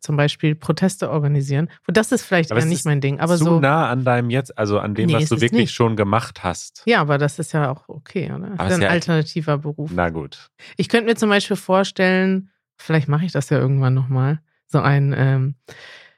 Zum 0.00 0.16
Beispiel 0.16 0.54
Proteste 0.54 1.10
organisieren. 1.10 1.68
Und 1.86 1.96
das 1.96 2.10
ist 2.12 2.22
vielleicht 2.22 2.50
Aber 2.50 2.60
eher 2.60 2.66
nicht 2.66 2.84
mein 2.84 3.00
Ding. 3.00 3.20
Aber 3.20 3.36
zu 3.38 3.44
so. 3.44 3.60
nah 3.60 3.88
an 3.88 4.04
deinem 4.04 4.30
jetzt, 4.30 4.56
also 4.58 4.78
an 4.78 4.94
dem, 4.94 5.06
Nee, 5.06 5.14
was 5.14 5.28
du 5.28 5.40
wirklich 5.40 5.52
nicht. 5.62 5.74
schon 5.74 5.94
gemacht 5.96 6.42
hast. 6.42 6.82
Ja, 6.86 7.00
aber 7.00 7.18
das 7.18 7.38
ist 7.38 7.52
ja 7.52 7.70
auch 7.70 7.88
okay, 7.88 8.32
oder? 8.32 8.52
Aber 8.58 8.66
ist 8.68 8.74
ein 8.74 8.82
ja- 8.82 8.88
alternativer 8.88 9.58
Beruf. 9.58 9.90
Na 9.94 10.10
gut. 10.10 10.50
Ich 10.76 10.88
könnte 10.88 11.06
mir 11.06 11.14
zum 11.16 11.28
Beispiel 11.28 11.56
vorstellen, 11.56 12.50
vielleicht 12.76 13.08
mache 13.08 13.24
ich 13.24 13.32
das 13.32 13.48
ja 13.50 13.58
irgendwann 13.58 13.94
nochmal, 13.94 14.40
so 14.66 14.80
ein, 14.80 15.14
ähm, 15.16 15.54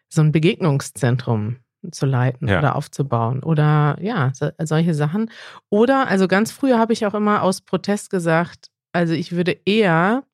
so 0.09 0.23
ein 0.23 0.33
Begegnungszentrum 0.33 1.57
zu 1.91 2.07
leiten 2.07 2.49
Ja. 2.49 2.61
oder 2.61 2.77
aufzubauen 2.77 3.43
oder 3.43 3.99
ja, 4.01 4.31
so, 4.35 4.49
solche 4.63 4.95
Sachen. 4.95 5.31
Oder, 5.69 6.09
also 6.09 6.29
ganz 6.29 6.51
früher 6.51 6.79
habe 6.79 6.93
ich 6.95 7.05
auch 7.07 7.15
immer 7.15 7.43
aus 7.43 7.61
Protest 7.61 8.09
gesagt, 8.11 8.71
also 8.93 9.13
ich 9.13 9.33
würde 9.33 9.59
eher 9.67 10.25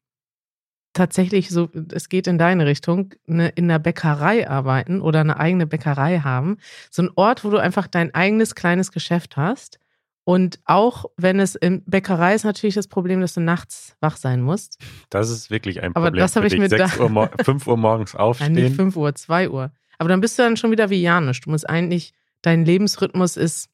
tatsächlich 0.92 1.50
so, 1.50 1.68
es 1.92 2.09
geht 2.09 2.26
in 2.26 2.38
deine 2.38 2.66
Richtung, 2.66 3.14
ne, 3.26 3.48
in 3.55 3.68
der 3.68 3.79
Bäckerei 3.79 4.48
arbeiten 4.48 5.00
oder 5.00 5.20
eine 5.20 5.38
eigene 5.38 5.66
Bäckerei 5.66 6.18
haben. 6.20 6.57
So 6.90 7.03
ein 7.03 7.11
Ort, 7.16 7.44
wo 7.44 7.50
du 7.50 7.59
einfach 7.59 7.87
dein 7.87 8.14
eigenes 8.14 8.55
kleines 8.55 8.90
Geschäft 8.92 9.37
hast. 9.37 9.79
Und 10.24 10.61
auch 10.64 11.07
wenn 11.16 11.40
es 11.40 11.55
in 11.55 11.83
Bäckerei 11.85 12.35
ist 12.35 12.44
natürlich 12.44 12.74
das 12.74 12.87
Problem, 12.88 13.20
dass 13.20 13.35
du 13.35 13.40
nachts 13.40 13.96
wach 14.00 14.16
sein 14.16 14.42
musst. 14.42 14.79
Das 15.09 15.31
ist 15.31 15.50
wirklich 15.50 15.81
ein 15.83 15.94
Aber 15.96 16.07
Problem. 16.07 16.20
das 16.22 16.37
habe 16.37 16.46
ich 16.46 16.57
mir 16.59 16.68
6 16.68 16.96
da- 16.96 17.03
Uhr, 17.03 17.09
mor- 17.09 17.31
5 17.44 17.66
Uhr 17.66 17.76
morgens 17.76 18.14
Nein, 18.14 18.20
nicht 18.20 18.64
aufstehen. 18.64 18.74
5 18.74 18.96
Uhr, 18.96 19.14
2 19.14 19.48
Uhr. 19.48 19.72
Aber 19.98 20.09
dann 20.09 20.20
bist 20.20 20.38
du 20.38 20.42
dann 20.42 20.57
schon 20.57 20.70
wieder 20.70 20.90
wie 20.90 21.00
Janisch. 21.00 21.40
Du 21.40 21.50
musst 21.50 21.68
eigentlich, 21.68 22.12
dein 22.42 22.64
Lebensrhythmus 22.64 23.37
ist 23.37 23.70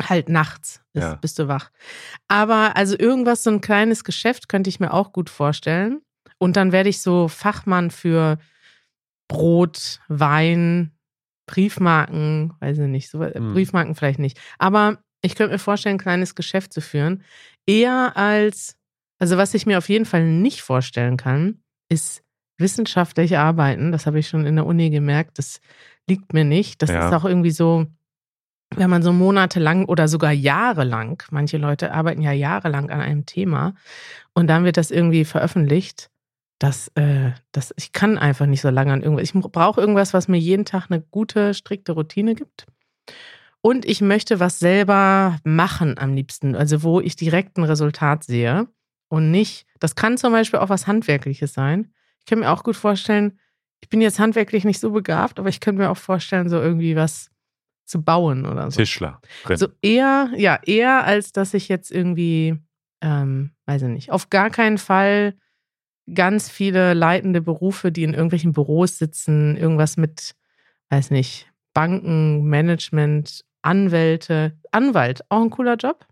halt 0.00 0.28
nachts, 0.28 0.80
ist, 0.92 1.02
Ja. 1.02 1.14
bist 1.16 1.38
du 1.38 1.48
wach. 1.48 1.70
Aber 2.28 2.76
also 2.76 2.96
irgendwas, 2.98 3.42
so 3.42 3.50
ein 3.50 3.60
kleines 3.60 4.04
Geschäft 4.04 4.48
könnte 4.48 4.70
ich 4.70 4.78
mir 4.80 4.92
auch 4.94 5.12
gut 5.12 5.28
vorstellen. 5.28 6.00
Und 6.38 6.56
dann 6.56 6.72
werde 6.72 6.88
ich 6.88 7.00
so 7.00 7.28
Fachmann 7.28 7.90
für 7.90 8.38
Brot, 9.28 10.00
Wein, 10.08 10.92
Briefmarken, 11.46 12.54
weiß 12.60 12.78
ich 12.78 12.86
nicht, 12.88 13.10
so, 13.10 13.24
Hm. 13.24 13.52
Briefmarken 13.52 13.94
vielleicht 13.94 14.18
nicht. 14.18 14.38
Aber 14.58 14.98
ich 15.22 15.34
könnte 15.34 15.52
mir 15.54 15.58
vorstellen, 15.58 15.96
ein 15.96 16.00
kleines 16.00 16.34
Geschäft 16.34 16.72
zu 16.72 16.80
führen. 16.80 17.22
Eher 17.66 18.16
als, 18.16 18.76
also 19.18 19.36
was 19.36 19.54
ich 19.54 19.66
mir 19.66 19.78
auf 19.78 19.88
jeden 19.88 20.04
Fall 20.04 20.24
nicht 20.24 20.62
vorstellen 20.62 21.16
kann, 21.16 21.60
ist 21.90 22.22
wissenschaftlich 22.58 23.36
arbeiten. 23.38 23.92
Das 23.92 24.06
habe 24.06 24.18
ich 24.18 24.28
schon 24.28 24.46
in 24.46 24.56
der 24.56 24.66
Uni 24.66 24.90
gemerkt. 24.90 25.38
Das 25.38 25.60
liegt 26.08 26.32
mir 26.32 26.44
nicht. 26.44 26.82
Das 26.82 26.90
Ja. 26.90 27.08
ist 27.08 27.14
auch 27.14 27.24
irgendwie 27.24 27.50
so, 27.50 27.86
wenn 28.76 28.90
man 28.90 29.02
so 29.02 29.12
monatelang 29.12 29.86
oder 29.86 30.08
sogar 30.08 30.32
jahrelang, 30.32 31.22
manche 31.30 31.56
Leute 31.56 31.92
arbeiten 31.92 32.20
ja 32.22 32.32
jahrelang 32.32 32.90
an 32.90 33.00
einem 33.00 33.26
Thema 33.26 33.74
und 34.34 34.48
dann 34.48 34.64
wird 34.64 34.76
das 34.76 34.90
irgendwie 34.90 35.24
veröffentlicht. 35.24 36.10
Das, 36.58 36.88
äh, 36.96 37.30
das, 37.52 37.72
ich 37.76 37.92
kann 37.92 38.18
einfach 38.18 38.46
nicht 38.46 38.60
so 38.60 38.70
lange 38.70 38.92
an 38.92 39.02
irgendwas. 39.02 39.24
Ich 39.24 39.32
brauche 39.32 39.80
irgendwas, 39.80 40.12
was 40.12 40.28
mir 40.28 40.38
jeden 40.38 40.64
Tag 40.64 40.86
eine 40.90 41.00
gute, 41.00 41.54
strikte 41.54 41.92
Routine 41.92 42.34
gibt. 42.34 42.66
Und 43.60 43.84
ich 43.84 44.00
möchte 44.00 44.40
was 44.40 44.58
selber 44.58 45.38
machen 45.44 45.98
am 45.98 46.14
liebsten, 46.14 46.54
also 46.54 46.82
wo 46.82 47.00
ich 47.00 47.16
direkt 47.16 47.58
ein 47.58 47.64
Resultat 47.64 48.24
sehe 48.24 48.68
und 49.08 49.30
nicht, 49.30 49.66
das 49.80 49.94
kann 49.94 50.16
zum 50.16 50.32
Beispiel 50.32 50.60
auch 50.60 50.68
was 50.68 50.86
Handwerkliches 50.86 51.54
sein. 51.54 51.92
Ich 52.20 52.26
kann 52.26 52.40
mir 52.40 52.50
auch 52.50 52.62
gut 52.62 52.76
vorstellen, 52.76 53.38
ich 53.80 53.88
bin 53.88 54.00
jetzt 54.00 54.18
handwerklich 54.18 54.64
nicht 54.64 54.80
so 54.80 54.90
begabt, 54.90 55.38
aber 55.38 55.48
ich 55.48 55.60
könnte 55.60 55.82
mir 55.82 55.90
auch 55.90 55.96
vorstellen, 55.96 56.48
so 56.48 56.60
irgendwie 56.60 56.96
was 56.96 57.30
zu 57.84 58.02
bauen 58.02 58.46
oder 58.46 58.70
so. 58.70 58.78
Tischler. 58.78 59.20
So 59.54 59.68
eher, 59.82 60.30
ja, 60.36 60.60
eher 60.64 61.04
als 61.04 61.32
dass 61.32 61.54
ich 61.54 61.68
jetzt 61.68 61.90
irgendwie, 61.90 62.56
ähm, 63.00 63.52
weiß 63.66 63.82
ich 63.82 63.88
nicht, 63.88 64.10
auf 64.10 64.30
gar 64.30 64.50
keinen 64.50 64.78
Fall 64.78 65.34
ganz 66.14 66.48
viele 66.48 66.94
leitende 66.94 67.40
Berufe, 67.40 67.92
die 67.92 68.04
in 68.04 68.14
irgendwelchen 68.14 68.52
Büros 68.52 68.98
sitzen, 68.98 69.56
irgendwas 69.56 69.96
mit, 69.96 70.34
weiß 70.90 71.10
nicht, 71.10 71.50
Banken, 71.74 72.44
Management, 72.44 73.44
Anwälte, 73.62 74.56
Anwalt, 74.72 75.22
auch 75.28 75.42
ein 75.42 75.50
cooler 75.50 75.76
Job. 75.76 76.06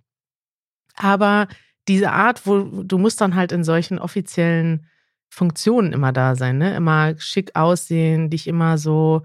Aber 0.97 1.49
diese 1.89 2.13
Art, 2.13 2.47
wo 2.47 2.83
du 2.83 2.99
musst 2.99 3.21
dann 3.21 3.35
halt 3.35 3.53
in 3.53 3.65
solchen 3.65 3.99
offiziellen 3.99 4.87
Funktionen 5.29 5.93
immer 5.93 6.13
da 6.13 6.35
sein, 6.35 6.59
ne? 6.59 6.75
Immer 6.75 7.19
schick 7.19 7.55
aussehen, 7.55 8.31
dich 8.31 8.47
immer 8.47 8.79
so 8.79 9.23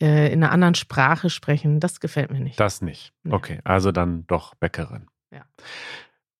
äh, 0.00 0.32
in 0.32 0.42
einer 0.42 0.52
anderen 0.52 0.74
Sprache 0.74 1.30
sprechen, 1.30 1.80
das 1.80 2.00
gefällt 2.00 2.30
mir 2.30 2.40
nicht. 2.40 2.58
Das 2.58 2.82
nicht. 2.82 3.12
Nee. 3.22 3.34
Okay, 3.34 3.60
also 3.64 3.92
dann 3.92 4.26
doch 4.26 4.54
Bäckerin. 4.54 5.06
Ja. 5.32 5.44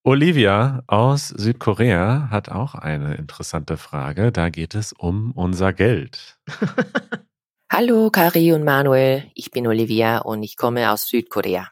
Olivia 0.06 0.82
aus 0.86 1.28
Südkorea 1.28 2.28
hat 2.30 2.50
auch 2.50 2.74
eine 2.74 3.14
interessante 3.14 3.78
Frage. 3.78 4.32
Da 4.32 4.50
geht 4.50 4.74
es 4.74 4.92
um 4.92 5.32
unser 5.32 5.72
Geld. 5.72 6.38
Hallo 7.72 8.10
Kari 8.10 8.52
und 8.52 8.64
Manuel, 8.64 9.30
ich 9.34 9.50
bin 9.50 9.66
Olivia 9.66 10.18
und 10.18 10.42
ich 10.42 10.58
komme 10.58 10.90
aus 10.90 11.08
Südkorea. 11.08 11.70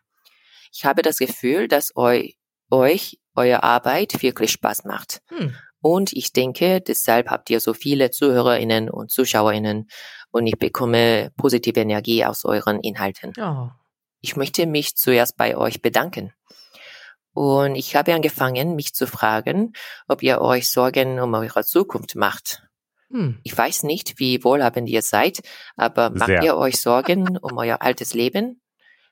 Ich 0.72 0.86
habe 0.86 1.02
das 1.02 1.18
Gefühl, 1.18 1.68
dass 1.68 1.94
eu, 1.94 2.22
euch 2.70 3.20
eure 3.34 3.62
Arbeit 3.62 4.22
wirklich 4.22 4.52
Spaß 4.52 4.84
macht. 4.84 5.20
Hm. 5.28 5.54
Und 5.82 6.14
ich 6.14 6.32
denke, 6.32 6.80
deshalb 6.80 7.28
habt 7.28 7.50
ihr 7.50 7.60
so 7.60 7.74
viele 7.74 8.10
Zuhörerinnen 8.10 8.88
und 8.88 9.10
Zuschauerinnen 9.10 9.90
und 10.30 10.46
ich 10.46 10.58
bekomme 10.58 11.32
positive 11.36 11.80
Energie 11.80 12.24
aus 12.24 12.46
euren 12.46 12.80
Inhalten. 12.80 13.34
Ja. 13.36 13.78
Ich 14.22 14.36
möchte 14.36 14.66
mich 14.66 14.96
zuerst 14.96 15.36
bei 15.36 15.54
euch 15.54 15.82
bedanken. 15.82 16.32
Und 17.34 17.76
ich 17.76 17.96
habe 17.96 18.14
angefangen, 18.14 18.76
mich 18.76 18.94
zu 18.94 19.06
fragen, 19.06 19.72
ob 20.06 20.22
ihr 20.22 20.40
euch 20.40 20.70
Sorgen 20.70 21.18
um 21.18 21.32
eure 21.34 21.64
Zukunft 21.64 22.14
macht. 22.14 22.62
Hm. 23.10 23.38
Ich 23.42 23.56
weiß 23.56 23.84
nicht, 23.84 24.18
wie 24.18 24.42
wohlhabend 24.44 24.88
ihr 24.88 25.02
seid, 25.02 25.40
aber 25.76 26.10
macht 26.10 26.26
Sehr. 26.26 26.42
ihr 26.42 26.56
euch 26.56 26.80
Sorgen 26.80 27.36
um 27.38 27.56
euer 27.58 27.82
altes 27.82 28.14
Leben? 28.14 28.60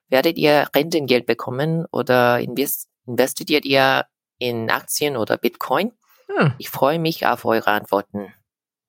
Werdet 0.08 0.38
ihr 0.38 0.68
Rentengeld 0.74 1.26
bekommen 1.26 1.86
oder 1.92 2.40
invest 2.40 2.88
investiert 3.06 3.64
ihr 3.64 4.06
in 4.38 4.70
Aktien 4.70 5.16
oder 5.16 5.38
Bitcoin? 5.38 5.92
Ja. 6.28 6.54
Ich 6.58 6.70
freue 6.70 6.98
mich 6.98 7.26
auf 7.26 7.44
eure 7.44 7.68
Antworten. 7.70 8.32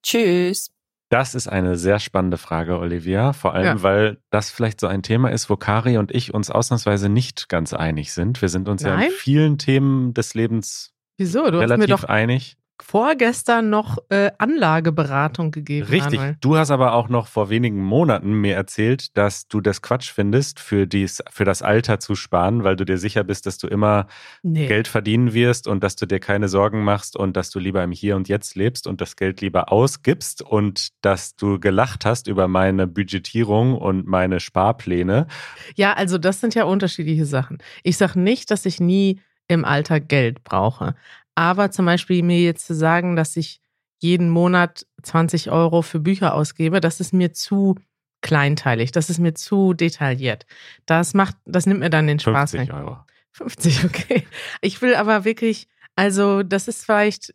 Tschüss. 0.03 0.71
Das 1.11 1.35
ist 1.35 1.49
eine 1.49 1.75
sehr 1.75 1.99
spannende 1.99 2.37
Frage, 2.37 2.79
Olivia. 2.79 3.33
Vor 3.33 3.53
allem, 3.53 3.65
Ja. 3.65 3.83
weil 3.83 4.19
das 4.29 4.49
vielleicht 4.49 4.79
so 4.79 4.87
ein 4.87 5.03
Thema 5.03 5.29
ist, 5.29 5.49
wo 5.49 5.57
Kari 5.57 5.97
und 5.97 6.09
ich 6.15 6.33
uns 6.33 6.49
ausnahmsweise 6.49 7.09
nicht 7.09 7.49
ganz 7.49 7.73
einig 7.73 8.13
sind. 8.13 8.41
Wir 8.41 8.47
sind 8.47 8.69
uns 8.69 8.81
ja 8.81 8.95
Nein? 8.95 9.07
in 9.07 9.11
vielen 9.11 9.57
Themen 9.57 10.13
des 10.13 10.35
Lebens 10.35 10.93
Wieso? 11.17 11.39
Du 11.39 11.45
hast 11.47 11.53
mir 11.53 11.59
relativ 11.61 11.87
doch 11.89 12.03
einig. 12.05 12.55
Vorgestern 12.83 13.69
noch 13.69 13.97
äh, 14.09 14.31
Anlageberatung 14.37 15.51
gegeben. 15.51 15.87
Richtig. 15.87 16.19
Manuel. 16.19 16.37
Du 16.41 16.57
hast 16.57 16.71
aber 16.71 16.93
auch 16.93 17.09
noch 17.09 17.27
vor 17.27 17.49
wenigen 17.49 17.81
Monaten 17.83 18.33
mir 18.33 18.55
erzählt, 18.55 19.15
dass 19.17 19.47
du 19.47 19.61
das 19.61 19.81
Quatsch 19.81 20.11
findest, 20.11 20.59
für, 20.59 20.87
dies, 20.87 21.23
für 21.29 21.45
das 21.45 21.61
Alter 21.61 21.99
zu 21.99 22.15
sparen, 22.15 22.63
weil 22.63 22.75
du 22.75 22.85
dir 22.85 22.97
sicher 22.97 23.23
bist, 23.23 23.45
dass 23.45 23.57
du 23.57 23.67
immer 23.67 24.07
Nee. 24.43 24.67
Geld 24.67 24.87
verdienen 24.87 25.33
wirst 25.33 25.67
und 25.67 25.83
dass 25.83 25.95
du 25.95 26.05
dir 26.05 26.19
keine 26.19 26.49
Sorgen 26.49 26.83
machst 26.83 27.15
und 27.15 27.37
dass 27.37 27.49
du 27.49 27.59
lieber 27.59 27.83
im 27.83 27.91
Hier 27.91 28.15
und 28.15 28.27
Jetzt 28.27 28.55
lebst 28.55 28.87
und 28.87 29.01
das 29.01 29.15
Geld 29.15 29.41
lieber 29.41 29.71
ausgibst 29.71 30.41
und 30.41 30.89
dass 31.01 31.35
du 31.35 31.59
gelacht 31.59 32.05
hast 32.05 32.27
über 32.27 32.47
meine 32.47 32.87
Budgetierung 32.87 33.75
und 33.77 34.07
meine 34.07 34.39
Sparpläne. 34.39 35.27
Ja, 35.75 35.93
also 35.93 36.17
das 36.17 36.41
sind 36.41 36.55
ja 36.55 36.63
unterschiedliche 36.63 37.25
Sachen. 37.25 37.59
Ich 37.83 37.97
sage 37.97 38.19
nicht, 38.19 38.51
dass 38.51 38.65
ich 38.65 38.79
nie 38.79 39.19
im 39.47 39.65
Alter 39.65 39.99
Geld 39.99 40.43
brauche. 40.43 40.95
Aber 41.35 41.71
zum 41.71 41.85
Beispiel 41.85 42.23
mir 42.23 42.39
jetzt 42.39 42.67
zu 42.67 42.75
sagen, 42.75 43.15
dass 43.15 43.37
ich 43.37 43.61
jeden 43.99 44.29
Monat 44.29 44.85
20 45.03 45.51
Euro 45.51 45.81
für 45.81 45.99
Bücher 45.99 46.33
ausgebe, 46.33 46.81
das 46.81 46.99
ist 46.99 47.13
mir 47.13 47.33
zu 47.33 47.75
kleinteilig, 48.21 48.91
das 48.91 49.09
ist 49.09 49.19
mir 49.19 49.33
zu 49.33 49.73
detailliert. 49.73 50.45
Das 50.85 51.13
macht, 51.13 51.35
das 51.45 51.65
nimmt 51.65 51.79
mir 51.79 51.89
dann 51.89 52.07
den 52.07 52.19
Spaß 52.19 52.51
50 52.51 52.69
weg. 52.69 52.75
Euro. 52.75 52.97
50, 53.31 53.85
okay. 53.85 54.27
Ich 54.61 54.81
will 54.81 54.95
aber 54.95 55.25
wirklich, 55.25 55.67
also 55.95 56.43
das 56.43 56.67
ist 56.67 56.85
vielleicht, 56.85 57.33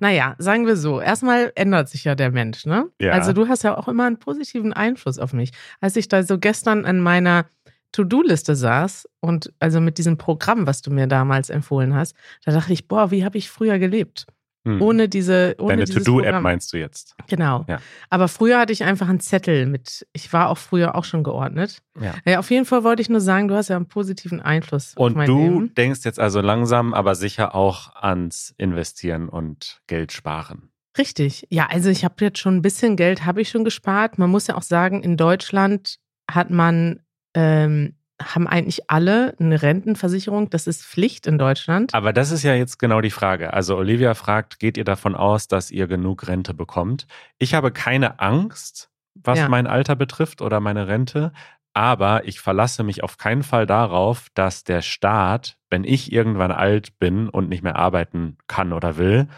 naja, 0.00 0.36
sagen 0.38 0.66
wir 0.66 0.76
so, 0.76 1.00
erstmal 1.00 1.52
ändert 1.54 1.88
sich 1.88 2.04
ja 2.04 2.14
der 2.14 2.30
Mensch, 2.30 2.66
ne? 2.66 2.88
Ja. 3.00 3.12
Also 3.12 3.32
du 3.32 3.48
hast 3.48 3.64
ja 3.64 3.76
auch 3.76 3.88
immer 3.88 4.06
einen 4.06 4.18
positiven 4.18 4.72
Einfluss 4.72 5.18
auf 5.18 5.32
mich. 5.32 5.52
Als 5.80 5.96
ich 5.96 6.08
da 6.08 6.22
so 6.22 6.38
gestern 6.38 6.84
an 6.84 7.00
meiner 7.00 7.46
To-Do-Liste 7.92 8.54
saß 8.54 9.08
und 9.20 9.52
also 9.58 9.80
mit 9.80 9.98
diesem 9.98 10.18
Programm, 10.18 10.66
was 10.66 10.82
du 10.82 10.90
mir 10.90 11.06
damals 11.06 11.50
empfohlen 11.50 11.94
hast, 11.94 12.14
da 12.44 12.52
dachte 12.52 12.72
ich, 12.72 12.88
boah, 12.88 13.10
wie 13.10 13.24
habe 13.24 13.38
ich 13.38 13.50
früher 13.50 13.78
gelebt? 13.78 14.26
Hm. 14.66 14.82
Ohne 14.82 15.08
diese, 15.08 15.54
ohne 15.58 15.76
Deine 15.76 15.84
To-Do-App 15.86 16.42
meinst 16.42 16.72
du 16.72 16.78
jetzt? 16.78 17.14
Genau. 17.28 17.64
Ja. 17.68 17.78
Aber 18.10 18.28
früher 18.28 18.58
hatte 18.58 18.72
ich 18.72 18.84
einfach 18.84 19.08
einen 19.08 19.20
Zettel 19.20 19.66
mit, 19.66 20.06
ich 20.12 20.32
war 20.32 20.50
auch 20.50 20.58
früher 20.58 20.94
auch 20.96 21.04
schon 21.04 21.22
geordnet. 21.22 21.80
Ja. 21.98 22.14
Ja, 22.26 22.38
auf 22.40 22.50
jeden 22.50 22.66
Fall 22.66 22.84
wollte 22.84 23.00
ich 23.00 23.08
nur 23.08 23.20
sagen, 23.20 23.48
du 23.48 23.54
hast 23.54 23.68
ja 23.68 23.76
einen 23.76 23.86
positiven 23.86 24.40
Einfluss 24.40 24.96
auf 24.96 25.06
Und 25.06 25.16
mein 25.16 25.26
du 25.26 25.38
Leben. 25.38 25.74
denkst 25.74 26.00
jetzt 26.04 26.18
also 26.20 26.40
langsam, 26.40 26.92
aber 26.92 27.14
sicher 27.14 27.54
auch 27.54 27.94
ans 27.94 28.54
Investieren 28.58 29.28
und 29.28 29.80
Geld 29.86 30.12
sparen. 30.12 30.70
Richtig. 30.98 31.46
Ja, 31.48 31.68
also 31.70 31.88
ich 31.88 32.04
habe 32.04 32.16
jetzt 32.20 32.38
schon 32.38 32.56
ein 32.56 32.62
bisschen 32.62 32.96
Geld, 32.96 33.24
habe 33.24 33.40
ich 33.40 33.48
schon 33.48 33.64
gespart. 33.64 34.18
Man 34.18 34.30
muss 34.30 34.48
ja 34.48 34.56
auch 34.56 34.62
sagen, 34.62 35.02
in 35.02 35.16
Deutschland 35.16 35.96
hat 36.30 36.50
man 36.50 37.00
ähm, 37.38 37.94
haben 38.20 38.48
eigentlich 38.48 38.90
alle 38.90 39.36
eine 39.38 39.62
Rentenversicherung. 39.62 40.50
Das 40.50 40.66
ist 40.66 40.84
Pflicht 40.84 41.28
in 41.28 41.38
Deutschland. 41.38 41.94
Aber 41.94 42.12
das 42.12 42.32
ist 42.32 42.42
ja 42.42 42.52
jetzt 42.54 42.78
genau 42.80 43.00
die 43.00 43.12
Frage. 43.12 43.52
Also 43.52 43.76
Olivia 43.76 44.14
fragt, 44.14 44.58
geht 44.58 44.76
ihr 44.76 44.84
davon 44.84 45.14
aus, 45.14 45.46
dass 45.46 45.70
ihr 45.70 45.86
genug 45.86 46.26
Rente 46.26 46.52
bekommt? 46.52 47.06
Ich 47.38 47.54
habe 47.54 47.70
keine 47.70 48.18
Angst, 48.18 48.90
was 49.14 49.38
Ja. 49.38 49.48
mein 49.48 49.68
Alter 49.68 49.94
betrifft 49.94 50.42
oder 50.42 50.58
meine 50.58 50.88
Rente. 50.88 51.32
Aber 51.74 52.26
ich 52.26 52.40
verlasse 52.40 52.82
mich 52.82 53.04
auf 53.04 53.18
keinen 53.18 53.44
Fall 53.44 53.66
darauf, 53.66 54.26
dass 54.34 54.64
der 54.64 54.82
Staat, 54.82 55.56
wenn 55.70 55.84
ich 55.84 56.10
irgendwann 56.10 56.50
alt 56.50 56.98
bin 56.98 57.28
und 57.28 57.48
nicht 57.48 57.62
mehr 57.62 57.76
arbeiten 57.76 58.36
kann 58.48 58.72
oder 58.72 58.96
will, 58.96 59.28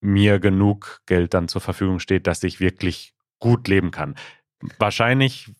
mir 0.00 0.38
genug 0.38 1.00
Geld 1.06 1.34
dann 1.34 1.48
zur 1.48 1.62
Verfügung 1.62 1.98
steht, 1.98 2.28
dass 2.28 2.44
ich 2.44 2.60
wirklich 2.60 3.12
gut 3.40 3.66
leben 3.66 3.90
kann. 3.90 4.14
Wahrscheinlich 4.78 5.52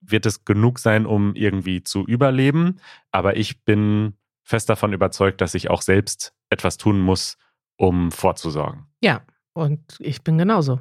wird 0.00 0.26
es 0.26 0.44
genug 0.44 0.78
sein, 0.78 1.06
um 1.06 1.34
irgendwie 1.34 1.82
zu 1.82 2.04
überleben, 2.06 2.80
aber 3.10 3.36
ich 3.36 3.64
bin 3.64 4.14
fest 4.42 4.68
davon 4.68 4.92
überzeugt, 4.92 5.40
dass 5.40 5.54
ich 5.54 5.70
auch 5.70 5.82
selbst 5.82 6.34
etwas 6.48 6.76
tun 6.76 7.00
muss, 7.00 7.36
um 7.76 8.10
vorzusorgen. 8.10 8.86
Ja, 9.00 9.22
und 9.52 9.80
ich 10.00 10.22
bin 10.22 10.38
genauso. 10.38 10.80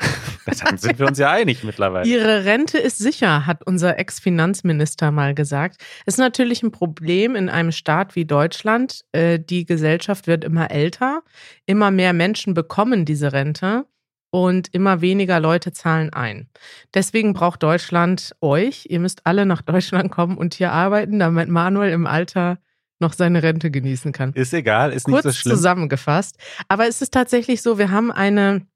Dann 0.64 0.78
sind 0.78 0.98
wir 0.98 1.06
uns 1.06 1.18
ja 1.18 1.30
einig 1.30 1.62
mittlerweile. 1.64 2.08
Ihre 2.08 2.44
Rente 2.44 2.78
ist 2.78 2.98
sicher, 2.98 3.46
hat 3.46 3.66
unser 3.66 3.98
Ex-Finanzminister 3.98 5.10
mal 5.10 5.34
gesagt. 5.34 5.82
Ist 6.06 6.18
natürlich 6.18 6.62
ein 6.62 6.70
Problem 6.70 7.36
in 7.36 7.48
einem 7.48 7.72
Staat 7.72 8.16
wie 8.16 8.24
Deutschland. 8.24 9.04
Äh, 9.12 9.38
Die 9.38 9.66
Gesellschaft 9.66 10.26
wird 10.26 10.44
immer 10.44 10.70
älter, 10.70 11.22
immer 11.66 11.90
mehr 11.90 12.12
Menschen 12.12 12.54
bekommen 12.54 13.04
diese 13.04 13.32
Rente 13.32 13.84
und 14.30 14.68
immer 14.72 15.00
weniger 15.00 15.40
Leute 15.40 15.72
zahlen 15.72 16.12
ein. 16.12 16.48
Deswegen 16.94 17.32
braucht 17.32 17.62
Deutschland 17.62 18.34
euch. 18.40 18.86
Ihr 18.88 19.00
müsst 19.00 19.26
alle 19.26 19.46
nach 19.46 19.62
Deutschland 19.62 20.10
kommen 20.10 20.38
und 20.38 20.54
hier 20.54 20.72
arbeiten, 20.72 21.18
damit 21.18 21.48
Manuel 21.48 21.92
im 21.92 22.06
Alter 22.06 22.58
noch 23.00 23.12
seine 23.12 23.42
Rente 23.42 23.70
genießen 23.70 24.12
kann. 24.12 24.32
Ist 24.34 24.52
egal, 24.52 24.92
ist 24.92 25.08
nicht 25.08 25.14
kurz 25.14 25.24
so 25.24 25.32
schlimm. 25.32 25.56
zusammengefasst. 25.56 26.36
Aber 26.68 26.86
es 26.86 27.02
ist 27.02 27.12
tatsächlich 27.12 27.62
so, 27.62 27.78
wir 27.78 27.90
haben 27.90 28.12
eine, 28.12 28.66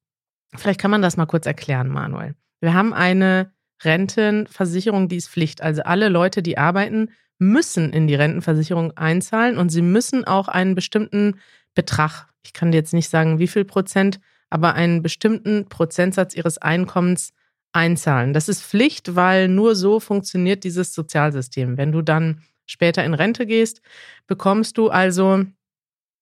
vielleicht 0.57 0.81
kann 0.81 0.91
man 0.91 1.03
das 1.03 1.17
mal 1.17 1.27
kurz 1.27 1.47
erklären, 1.47 1.89
Manuel. 1.89 2.35
Wir 2.61 2.73
haben 2.73 2.95
eine 2.95 3.53
Rentenversicherung, 3.83 5.09
die 5.09 5.17
ist 5.17 5.29
Pflicht. 5.29 5.63
Also 5.63 5.83
alle 5.83 6.09
Leute, 6.09 6.43
die 6.43 6.57
arbeiten, 6.57 7.11
müssen 7.39 7.93
in 7.93 8.07
die 8.07 8.15
Rentenversicherung 8.15 8.97
einzahlen 8.97 9.59
und 9.59 9.69
sie 9.69 9.83
müssen 9.83 10.25
auch 10.25 10.49
einen 10.49 10.75
bestimmten 10.75 11.39
Betrag, 11.75 12.29
ich 12.43 12.53
kann 12.53 12.73
dir 12.73 12.79
jetzt 12.79 12.95
nicht 12.95 13.11
sagen, 13.11 13.39
wie 13.39 13.49
viel 13.49 13.65
Prozent, 13.65 14.21
aber 14.55 14.75
einen 14.75 15.03
bestimmten 15.03 15.69
Prozentsatz 15.69 16.37
ihres 16.37 16.59
Einkommens 16.59 17.33
einzahlen. 17.73 18.33
Das 18.33 18.49
ist 18.49 18.63
Pflicht, 18.63 19.17
weil 19.17 19.49
nur 19.49 19.75
so 19.75 19.99
funktioniert 19.99 20.63
dieses 20.63 20.95
Sozialsystem. 20.95 21.77
Wenn 21.77 21.91
du 21.91 22.03
dann 22.03 22.41
später 22.65 23.05
in 23.05 23.15
Rente 23.15 23.47
gehst, 23.47 23.83
bekommst 24.29 24.79
du 24.79 24.91
also, 24.91 25.45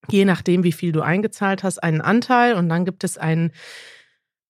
je 0.08 0.24
nachdem, 0.24 0.64
wie 0.64 0.72
viel 0.72 0.92
du 0.92 1.02
eingezahlt 1.02 1.62
hast, 1.62 1.82
einen 1.82 2.00
Anteil 2.00 2.54
und 2.54 2.70
dann 2.70 2.86
gibt 2.86 3.04
es 3.04 3.18
einen 3.18 3.52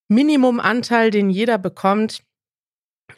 Minimumanteil, 0.07 1.11
den 1.11 1.29
jeder 1.29 1.59
bekommt. 1.59 2.23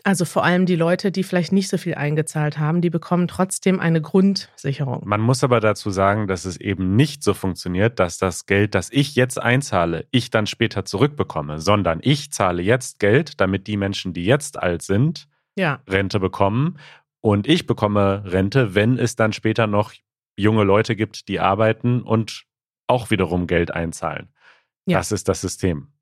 Also 0.02 0.24
vor 0.24 0.44
allem 0.44 0.66
die 0.66 0.76
Leute, 0.76 1.12
die 1.12 1.22
vielleicht 1.22 1.52
nicht 1.52 1.68
so 1.68 1.78
viel 1.78 1.94
eingezahlt 1.94 2.59
haben, 2.59 2.80
die 2.80 2.90
bekommen 2.90 3.28
trotzdem 3.28 3.80
eine 3.80 4.02
Grundsicherung. 4.02 5.02
Man 5.07 5.20
muss 5.20 5.44
aber 5.44 5.61
dazu 5.61 5.90
sagen, 5.90 6.26
dass 6.26 6.44
es 6.44 6.57
eben 6.57 6.96
nicht 6.96 7.22
so 7.22 7.35
funktioniert, 7.35 8.00
dass 8.00 8.18
das 8.18 8.46
Geld, 8.46 8.74
das 8.74 8.90
ich 8.90 9.14
jetzt 9.14 9.40
einzahle, 9.40 10.07
ich 10.11 10.30
dann 10.30 10.46
später 10.46 10.85
zurückbekomme, 10.85 11.59
sondern 11.59 12.00
ich 12.02 12.33
zahle 12.33 12.62
jetzt 12.62 12.98
Geld, 12.98 13.40
damit 13.40 13.66
die 13.66 13.76
Menschen, 13.76 14.12
die 14.12 14.24
jetzt 14.24 14.59
alt 14.62 14.83
sind, 14.83 15.28
Ja, 15.57 15.80
Rente 15.88 16.20
bekommen 16.20 16.78
und 17.20 17.46
ich 17.46 17.66
bekomme 17.66 18.24
Rente, 18.26 18.74
wenn 18.74 18.98
es 18.98 19.16
dann 19.16 19.33
später 19.33 19.66
noch 19.66 19.92
junge 20.37 20.64
Leute 20.64 20.96
gibt, 20.96 21.28
die 21.28 21.40
arbeiten 21.40 22.02
und 22.02 22.44
auch 22.87 23.11
wiederum 23.11 23.46
Geld 23.46 23.72
einzahlen. 23.72 24.28
Ja. 24.87 24.98
Das 24.98 25.12
ist 25.12 25.28
das 25.28 25.40
System. 25.40 25.93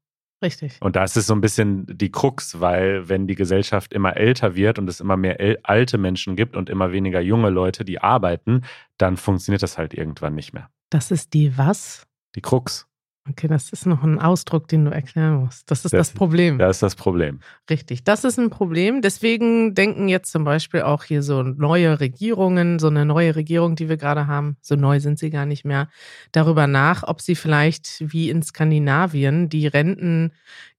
Richtig. 0.43 0.77
Und 0.81 0.97
das 0.97 1.17
ist 1.17 1.27
so 1.27 1.35
ein 1.35 1.41
bisschen 1.41 1.87
die 1.87 2.11
Krux, 2.11 2.61
weil 2.61 3.09
wenn 3.09 3.27
die 3.27 3.35
Gesellschaft 3.35 3.93
immer 3.93 4.17
älter 4.17 4.55
wird 4.55 4.79
und 4.79 4.89
es 4.89 5.01
immer 5.01 5.17
mehr 5.17 5.59
alte 5.63 5.99
Menschen 5.99 6.37
gibt 6.37 6.57
und 6.57 6.69
immer 6.69 6.93
weniger 6.93 7.21
junge 7.21 7.51
Leute, 7.51 7.85
die 7.85 8.01
arbeiten, 8.01 8.63
dann 8.99 9.17
funktioniert 9.17 9.63
das 9.63 9.79
halt 9.79 9.95
irgendwann 9.95 10.35
nicht 10.35 10.53
mehr. 10.53 10.69
Das 10.91 11.11
ist 11.11 11.33
die 11.33 11.57
was? 11.57 12.07
Die 12.35 12.41
Krux, 12.41 12.87
Okay, 13.29 13.47
das 13.47 13.71
ist 13.71 13.87
noch 13.87 14.03
ein 14.03 14.19
Ausdruck, 14.19 14.67
den 14.67 14.85
du 14.85 14.91
erklären 14.91 15.37
musst. 15.45 15.71
Das 15.71 15.85
ist 15.85 15.93
das, 15.95 16.09
Das- 16.09 16.13
Problem. 16.15 16.59
das 16.59 16.79
ist 16.79 16.83
das 16.83 16.97
Problem. 16.97 17.39
Richtig, 17.71 18.03
das 18.03 18.25
ist 18.25 18.37
ein 18.37 18.51
Problem. 18.51 19.01
Deswegen 19.01 19.75
denken 19.77 20.09
jetzt 20.09 20.33
zum 20.33 20.43
Beispiel 20.43 20.83
auch 20.83 21.05
hier 21.05 21.23
so 21.23 21.45
neue 21.45 22.01
Regierungen, 22.01 22.81
so 22.81 22.89
eine 22.89 23.05
neue 23.05 23.37
Regierung, 23.37 23.77
die 23.77 23.89
wir 23.89 23.97
gerade 23.97 24.27
haben, 24.27 24.57
so 24.61 24.75
neu 24.75 24.99
sind 24.99 25.21
sie 25.21 25.31
gar 25.31 25.47
nicht 25.47 25.65
mehr, 25.65 25.89
darüber 26.33 26.67
nach, 26.67 27.05
ob 27.07 27.21
sie 27.21 27.37
vielleicht 27.37 28.03
wie 28.13 28.29
in 28.29 28.43
Skandinavien 28.43 29.49
die 29.49 29.69
Renten 29.69 30.33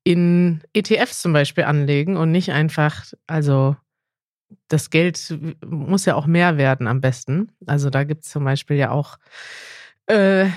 in 0.03 0.61
ETFs 0.73 1.21
zum 1.21 1.31
Beispiel 1.31 1.63
anlegen 1.63 2.17
und 2.17 2.31
nicht 2.31 2.51
einfach, 2.51 3.05
also 3.25 3.77
das 4.67 4.89
Geld 4.89 5.33
muss 5.65 6.05
ja 6.05 6.15
auch 6.15 6.25
mehr 6.25 6.57
werden 6.57 6.87
am 6.87 6.99
besten. 6.99 7.53
Also 7.65 7.89
da 7.89 8.03
gibt 8.03 8.25
es 8.25 8.31
zum 8.31 8.43
Beispiel 8.43 8.75
ja 8.75 8.91
auch 8.91 9.17
äh, 10.07 10.47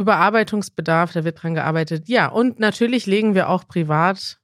Überarbeitungsbedarf, 0.00 1.12
da 1.12 1.24
wird 1.24 1.42
dran 1.42 1.54
gearbeitet. 1.54 2.08
Ja, 2.08 2.28
und 2.28 2.58
natürlich 2.58 3.06
legen 3.06 3.34
wir 3.34 3.48
auch 3.48 3.66
privat 3.68 4.38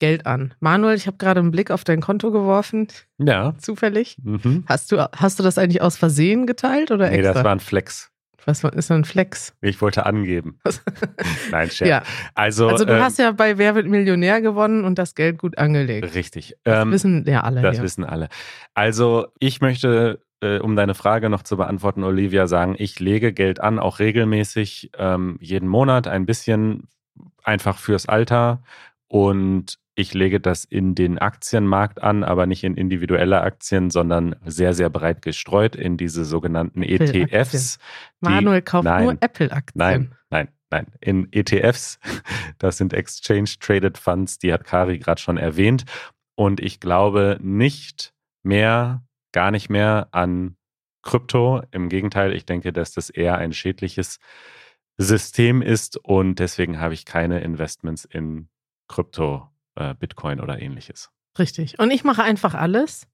Geld 0.00 0.26
an. 0.26 0.54
Manuel, 0.60 0.96
ich 0.96 1.06
habe 1.08 1.16
gerade 1.16 1.40
einen 1.40 1.50
Blick 1.50 1.70
auf 1.72 1.82
dein 1.82 2.00
Konto 2.00 2.30
geworfen, 2.30 2.86
Ja. 3.18 3.54
zufällig. 3.58 4.16
Mhm. 4.22 4.64
Hast 4.68 4.92
du, 4.92 4.98
hast 5.12 5.38
du 5.38 5.42
das 5.42 5.58
eigentlich 5.58 5.82
aus 5.82 5.96
Versehen 5.96 6.46
geteilt 6.46 6.90
oder 6.92 7.08
Nee, 7.10 7.16
extra? 7.16 7.32
das 7.34 7.44
war 7.44 7.52
ein 7.52 7.60
Flex. 7.60 8.10
Was 8.48 8.64
ist 8.64 8.86
so 8.86 8.94
ein 8.94 9.04
Flex? 9.04 9.54
Ich 9.60 9.80
wollte 9.82 10.06
angeben. 10.06 10.58
Nein, 11.50 11.70
Scherz. 11.70 11.88
ja, 11.88 12.02
Also, 12.34 12.68
also 12.68 12.86
du 12.86 12.94
ähm, 12.96 13.02
hast 13.02 13.18
ja 13.18 13.30
bei 13.32 13.58
Wer 13.58 13.74
wird 13.74 13.86
Millionär 13.86 14.40
gewonnen 14.40 14.84
und 14.84 14.98
das 14.98 15.14
Geld 15.14 15.38
gut 15.38 15.58
angelegt. 15.58 16.14
richtig. 16.14 16.56
Das 16.64 16.82
Ähm, 16.82 16.90
wissen 16.92 17.24
ja 17.26 17.42
alle. 17.42 17.60
Das 17.60 17.76
hier. 17.76 17.84
wissen 17.84 18.04
alle. 18.04 18.28
Also, 18.72 19.26
ich 19.38 19.60
möchte, 19.60 20.22
äh, 20.40 20.60
um 20.60 20.76
deine 20.76 20.94
Frage 20.94 21.28
noch 21.28 21.42
zu 21.42 21.58
beantworten, 21.58 22.04
Olivia, 22.04 22.46
sagen, 22.46 22.74
ich 22.78 22.98
lege 23.00 23.34
Geld 23.34 23.60
an, 23.60 23.78
auch 23.78 23.98
regelmäßig, 23.98 24.92
ähm, 24.96 25.36
jeden 25.42 25.68
Monat 25.68 26.08
ein 26.08 26.24
bisschen, 26.24 26.88
einfach 27.44 27.76
fürs 27.78 28.08
Alter. 28.08 28.62
Und 29.08 29.78
ich 29.98 30.14
lege 30.14 30.38
das 30.38 30.64
in 30.64 30.94
den 30.94 31.18
Aktienmarkt 31.18 32.00
an, 32.02 32.22
aber 32.22 32.46
nicht 32.46 32.62
in 32.62 32.76
individuelle 32.76 33.40
Aktien, 33.40 33.90
sondern 33.90 34.36
sehr, 34.46 34.72
sehr 34.72 34.90
breit 34.90 35.22
gestreut 35.22 35.74
in 35.74 35.96
diese 35.96 36.24
sogenannten. 36.24 36.82
ETFs. 36.84 37.78
die- 37.78 38.28
Manuel 38.28 38.62
kauft 38.62 38.84
nein, 38.84 39.04
nur 39.04 39.12
Apple-Aktien. 39.20 39.72
Nein, 39.74 40.14
nein, 40.30 40.48
nein. 40.70 40.86
In 41.00 41.26
ETFs, 41.32 41.98
das 42.58 42.78
sind 42.78 42.92
Exchange 42.92 43.50
Traded 43.58 43.98
Funds, 43.98 44.38
die 44.38 44.52
hat 44.52 44.64
Kari 44.64 44.98
gerade 44.98 45.20
schon 45.20 45.36
erwähnt. 45.36 45.84
Und 46.36 46.60
ich 46.60 46.78
glaube 46.78 47.38
nicht 47.40 48.14
mehr, 48.44 49.02
gar 49.32 49.50
nicht 49.50 49.68
mehr 49.68 50.06
an 50.12 50.56
Krypto. 51.02 51.62
Im 51.72 51.88
Gegenteil, 51.88 52.34
ich 52.34 52.46
denke, 52.46 52.72
dass 52.72 52.92
das 52.92 53.10
eher 53.10 53.36
ein 53.36 53.52
schädliches 53.52 54.20
System 54.96 55.60
ist 55.60 55.96
und 55.96 56.36
deswegen 56.38 56.78
habe 56.78 56.94
ich 56.94 57.04
keine 57.04 57.40
Investments 57.40 58.04
in 58.04 58.48
Krypto, 58.86 59.48
äh, 59.78 59.94
Bitcoin 59.98 60.40
oder 60.40 60.60
ähnliches. 60.60 61.10
Richtig. 61.38 61.78
Und 61.78 61.90
ich 61.90 62.04
mache 62.04 62.22
einfach 62.22 62.54
alles. 62.54 63.06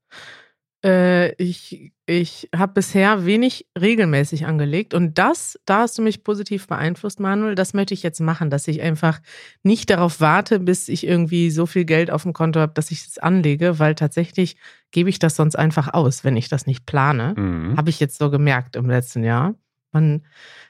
Äh, 0.84 1.32
ich 1.42 1.92
ich 2.06 2.50
habe 2.54 2.74
bisher 2.74 3.24
wenig 3.24 3.66
regelmäßig 3.78 4.44
angelegt. 4.44 4.92
Und 4.92 5.16
das, 5.16 5.58
da 5.64 5.80
hast 5.80 5.96
du 5.96 6.02
mich 6.02 6.22
positiv 6.22 6.66
beeinflusst, 6.66 7.18
Manuel. 7.18 7.54
Das 7.54 7.72
möchte 7.72 7.94
ich 7.94 8.02
jetzt 8.02 8.20
machen, 8.20 8.50
dass 8.50 8.68
ich 8.68 8.82
einfach 8.82 9.20
nicht 9.62 9.88
darauf 9.88 10.20
warte, 10.20 10.60
bis 10.60 10.88
ich 10.88 11.06
irgendwie 11.06 11.50
so 11.50 11.64
viel 11.64 11.86
Geld 11.86 12.10
auf 12.10 12.24
dem 12.24 12.34
Konto 12.34 12.60
habe, 12.60 12.74
dass 12.74 12.90
ich 12.90 13.06
es 13.06 13.18
anlege, 13.18 13.78
weil 13.78 13.94
tatsächlich 13.94 14.56
gebe 14.90 15.08
ich 15.08 15.18
das 15.18 15.36
sonst 15.36 15.56
einfach 15.56 15.94
aus, 15.94 16.24
wenn 16.24 16.36
ich 16.36 16.50
das 16.50 16.66
nicht 16.66 16.84
plane. 16.84 17.34
Mhm. 17.36 17.76
Habe 17.78 17.88
ich 17.88 18.00
jetzt 18.00 18.18
so 18.18 18.30
gemerkt 18.30 18.76
im 18.76 18.88
letzten 18.88 19.24
Jahr. 19.24 19.54
Man 19.92 20.26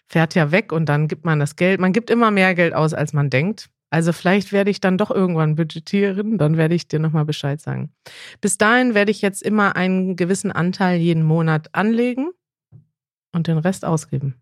fährt 0.06 0.36
ja 0.36 0.52
weg 0.52 0.70
und 0.70 0.88
dann 0.88 1.08
gibt 1.08 1.24
man 1.24 1.40
das 1.40 1.56
Geld. 1.56 1.80
Man 1.80 1.92
gibt 1.92 2.10
immer 2.10 2.30
mehr 2.30 2.54
Geld 2.54 2.74
aus, 2.74 2.94
als 2.94 3.12
man 3.12 3.30
denkt. 3.30 3.70
Also 3.94 4.12
vielleicht 4.12 4.50
werde 4.50 4.72
ich 4.72 4.80
dann 4.80 4.98
doch 4.98 5.12
irgendwann 5.12 5.54
budgetieren, 5.54 6.36
dann 6.36 6.56
werde 6.56 6.74
ich 6.74 6.88
dir 6.88 6.98
nochmal 6.98 7.24
Bescheid 7.24 7.60
sagen. 7.60 7.92
Bis 8.40 8.58
dahin 8.58 8.92
werde 8.92 9.12
ich 9.12 9.22
jetzt 9.22 9.40
immer 9.40 9.76
einen 9.76 10.16
gewissen 10.16 10.50
Anteil 10.50 10.98
jeden 10.98 11.22
Monat 11.22 11.68
anlegen 11.76 12.32
und 13.32 13.46
den 13.46 13.56
Rest 13.58 13.84
ausgeben. 13.84 14.34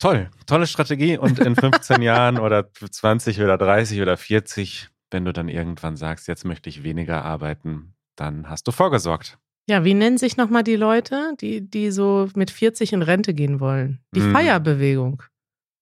Toll, 0.00 0.30
tolle 0.46 0.66
Strategie. 0.66 1.16
Und 1.16 1.38
in 1.38 1.54
15 1.56 2.02
Jahren 2.02 2.40
oder 2.40 2.72
20 2.72 3.40
oder 3.40 3.56
30 3.56 4.02
oder 4.02 4.16
40, 4.16 4.88
wenn 5.12 5.24
du 5.24 5.32
dann 5.32 5.48
irgendwann 5.48 5.96
sagst, 5.96 6.26
jetzt 6.26 6.44
möchte 6.44 6.68
ich 6.68 6.82
weniger 6.82 7.24
arbeiten, 7.24 7.94
dann 8.16 8.50
hast 8.50 8.66
du 8.66 8.72
vorgesorgt. 8.72 9.38
Ja, 9.68 9.84
wie 9.84 9.94
nennen 9.94 10.18
sich 10.18 10.36
nochmal 10.36 10.64
die 10.64 10.74
Leute, 10.74 11.34
die, 11.40 11.60
die 11.60 11.92
so 11.92 12.28
mit 12.34 12.50
40 12.50 12.94
in 12.94 13.02
Rente 13.02 13.32
gehen 13.32 13.60
wollen? 13.60 14.00
Die 14.12 14.22
Hm. 14.22 14.32
Feierbewegung. 14.32 15.22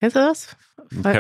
Kennst 0.00 0.16
du 0.16 0.20
das? 0.20 0.54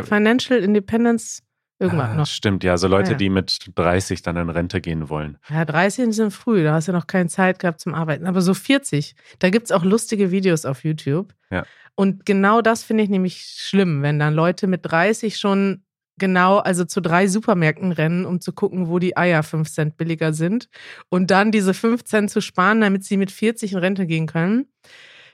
Financial 0.04 0.58
Independence 0.62 1.42
Irgendwann 1.78 2.10
Ah, 2.12 2.14
noch. 2.14 2.26
Stimmt, 2.26 2.64
ja. 2.64 2.78
So 2.78 2.88
Leute, 2.88 3.08
Ja, 3.08 3.12
ja. 3.12 3.18
die 3.18 3.28
mit 3.28 3.58
30 3.74 4.22
dann 4.22 4.36
in 4.36 4.48
Rente 4.48 4.80
gehen 4.80 5.08
wollen. 5.10 5.36
Ja, 5.50 5.64
30 5.64 6.14
sind 6.14 6.30
früh, 6.30 6.64
da 6.64 6.72
hast 6.74 6.88
du 6.88 6.92
noch 6.92 7.06
keine 7.06 7.28
Zeit 7.28 7.58
gehabt 7.58 7.80
zum 7.80 7.94
Arbeiten. 7.94 8.26
Aber 8.26 8.40
so 8.40 8.54
40, 8.54 9.14
da 9.38 9.50
gibt 9.50 9.66
es 9.66 9.72
auch 9.72 9.84
lustige 9.84 10.30
Videos 10.30 10.64
auf 10.64 10.84
YouTube. 10.84 11.34
Ja. 11.50 11.64
Und 11.94 12.24
genau 12.26 12.62
das 12.62 12.82
finde 12.82 13.02
ich 13.04 13.10
nämlich 13.10 13.42
schlimm, 13.42 14.02
wenn 14.02 14.18
dann 14.18 14.34
Leute 14.34 14.66
mit 14.66 14.80
30 14.84 15.36
schon 15.38 15.82
genau, 16.18 16.58
also 16.58 16.86
zu 16.86 17.02
drei 17.02 17.26
Supermärkten 17.26 17.92
rennen, 17.92 18.24
um 18.24 18.40
zu 18.40 18.52
gucken, 18.54 18.88
wo 18.88 18.98
die 18.98 19.16
Eier 19.18 19.42
5 19.42 19.70
Cent 19.70 19.96
billiger 19.98 20.32
sind. 20.32 20.68
Und 21.10 21.30
dann 21.30 21.52
diese 21.52 21.74
5 21.74 22.04
Cent 22.04 22.30
zu 22.30 22.40
sparen, 22.40 22.80
damit 22.80 23.04
sie 23.04 23.18
mit 23.18 23.30
40 23.30 23.72
in 23.74 23.78
Rente 23.78 24.06
gehen 24.06 24.26
können. 24.26 24.66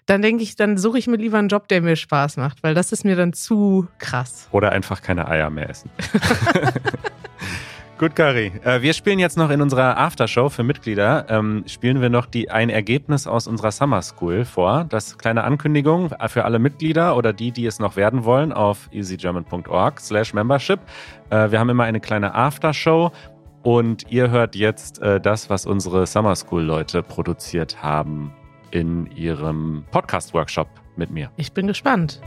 Dann 0.07 0.23
denke 0.23 0.43
ich, 0.43 0.57
dann 0.57 0.79
suche 0.79 0.99
ich 0.99 1.07
mir 1.07 1.17
lieber 1.17 1.39
einen 1.39 1.49
Job, 1.49 1.69
der 1.69 1.81
mir 1.81 1.97
Spaß 1.97 2.37
macht, 2.37 2.63
weil 2.63 2.75
das 2.75 2.93
ist 2.93 3.05
mir 3.05 3.17
dann 3.17 3.33
zu 3.33 3.87
krass. 3.99 4.49
Oder 4.51 4.73
einfach 4.73 5.01
keine 5.01 5.29
Eier 5.29 5.51
mehr 5.51 5.71
essen. 5.71 5.91
Gut, 7.99 8.17
Kari. 8.17 8.51
Äh, 8.65 8.83
wir 8.83 8.95
spielen 8.95 9.21
jetzt 9.21 9.37
noch 9.37 9.51
in 9.51 9.63
unserer 9.63 9.97
Aftershow 9.97 10.49
für 10.49 10.65
Mitglieder, 10.65 11.27
ähm, 11.29 11.63
spielen 11.69 12.01
wir 12.01 12.09
noch 12.09 12.27
die, 12.27 12.51
ein 12.51 12.69
Ergebnis 12.69 13.29
aus 13.29 13.47
unserer 13.47 13.71
Summer 13.71 14.03
School 14.03 14.45
vor. 14.45 14.85
Das 14.89 15.19
kleine 15.19 15.45
Ankündigung 15.45 16.11
für 16.27 16.45
alle 16.45 16.59
Mitglieder 16.59 17.17
oder 17.17 17.33
die, 17.33 17.53
die 17.53 17.65
es 17.65 17.79
noch 17.79 17.95
werden 17.95 18.25
wollen, 18.25 18.53
auf 18.53 18.89
easygerman.org 18.91 20.01
slash 20.01 20.35
membership. 20.35 20.81
Äh, 21.31 21.53
wir 21.53 21.61
haben 21.61 21.69
immer 21.69 21.85
eine 21.85 22.01
kleine 22.01 22.35
Aftershow 22.35 23.13
und 23.63 24.11
ihr 24.11 24.31
hört 24.31 24.57
jetzt 24.57 25.01
äh, 25.01 25.21
das, 25.21 25.49
was 25.49 25.65
unsere 25.65 26.05
Summer 26.09 26.35
School 26.35 26.63
Leute 26.63 27.05
produziert 27.05 27.85
haben 27.85 28.33
in 28.73 29.07
ihrem 29.15 29.85
Podcast-Workshop 29.93 30.69
mit 30.97 31.11
mir. 31.11 31.31
Ich 31.37 31.53
bin 31.53 31.67
gespannt. 31.67 32.21